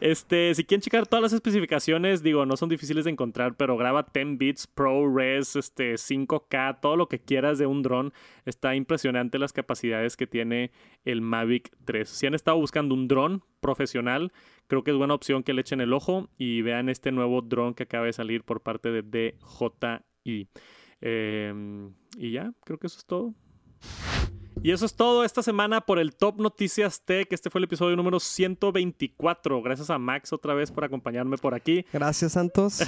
[0.00, 4.06] este, si quieren checar todas las especificaciones, digo, no son difíciles de encontrar, pero graba
[4.14, 8.12] 10 bits, ProRes, este, 5K, todo lo que quieras de un dron.
[8.44, 10.70] Está impresionante las capacidades que tiene
[11.04, 12.08] el Mavic 3.
[12.08, 14.32] Si han estado buscando un dron profesional,
[14.68, 17.74] creo que es buena opción que le echen el ojo y vean este nuevo dron
[17.74, 20.48] que acaba de salir por parte de DJI.
[21.06, 21.52] Eh,
[22.16, 23.34] y ya, creo que eso es todo.
[24.62, 27.30] Y eso es todo esta semana por el Top Noticias Tech.
[27.32, 29.60] Este fue el episodio número 124.
[29.60, 31.84] Gracias a Max otra vez por acompañarme por aquí.
[31.92, 32.80] Gracias, Santos.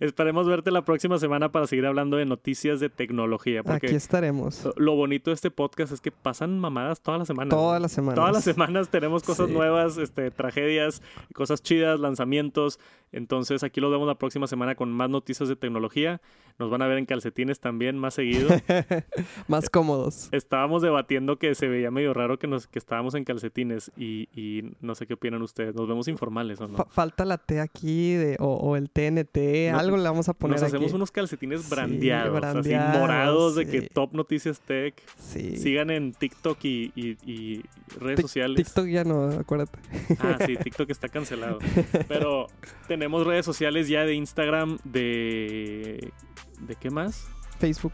[0.00, 3.62] Esperemos verte la próxima semana para seguir hablando de noticias de tecnología.
[3.62, 4.68] Porque Aquí estaremos.
[4.76, 7.50] lo bonito de este podcast es que pasan mamadas todas las semanas.
[7.50, 8.16] Todas las semanas.
[8.16, 9.52] Todas las semanas tenemos cosas Sí.
[9.54, 11.02] nuevas, este, tragedias,
[11.34, 12.78] cosas chidas, lanzamientos.
[13.12, 16.20] Entonces aquí los vemos la próxima semana con más noticias de tecnología.
[16.58, 18.48] Nos van a ver en calcetines también más seguido.
[19.48, 20.28] Más cómodos.
[20.32, 24.72] Estábamos debatiendo que se veía medio raro que, nos, que estábamos en calcetines y, y
[24.80, 25.74] no sé qué opinan ustedes.
[25.74, 26.76] ¿Nos vemos informales o no?
[26.76, 29.70] Fa- falta la T aquí de, o, o el TNT.
[29.72, 30.96] No- algo le vamos a poner Nos hacemos aquí.
[30.96, 33.82] unos calcetines Sí, brandeados, así morados de que.
[33.82, 34.94] Top Noticias Tech.
[35.18, 35.56] Sí.
[35.58, 37.62] Sigan en TikTok y, y- y
[38.00, 38.56] redes sociales.
[38.56, 39.78] TikTok ya no, acuérdate.
[40.18, 41.58] Ah, sí, TikTok está cancelado.
[42.08, 42.48] Pero
[42.98, 46.12] tenemos redes sociales ya de Instagram, de...
[46.60, 47.28] ¿De qué más?
[47.60, 47.92] Facebook.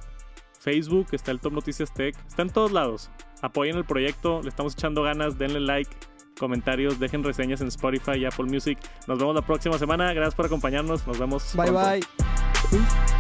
[0.59, 2.17] Facebook, está el Top Noticias Tech.
[2.27, 3.11] Está en todos lados.
[3.43, 5.91] Apoyen el proyecto, le estamos echando ganas, denle like,
[6.39, 8.79] comentarios, dejen reseñas en Spotify y Apple Music.
[9.07, 10.13] Nos vemos la próxima semana.
[10.15, 11.07] Gracias por acompañarnos.
[11.07, 11.55] Nos vemos.
[11.55, 11.91] Bye pronto.
[11.91, 13.14] bye.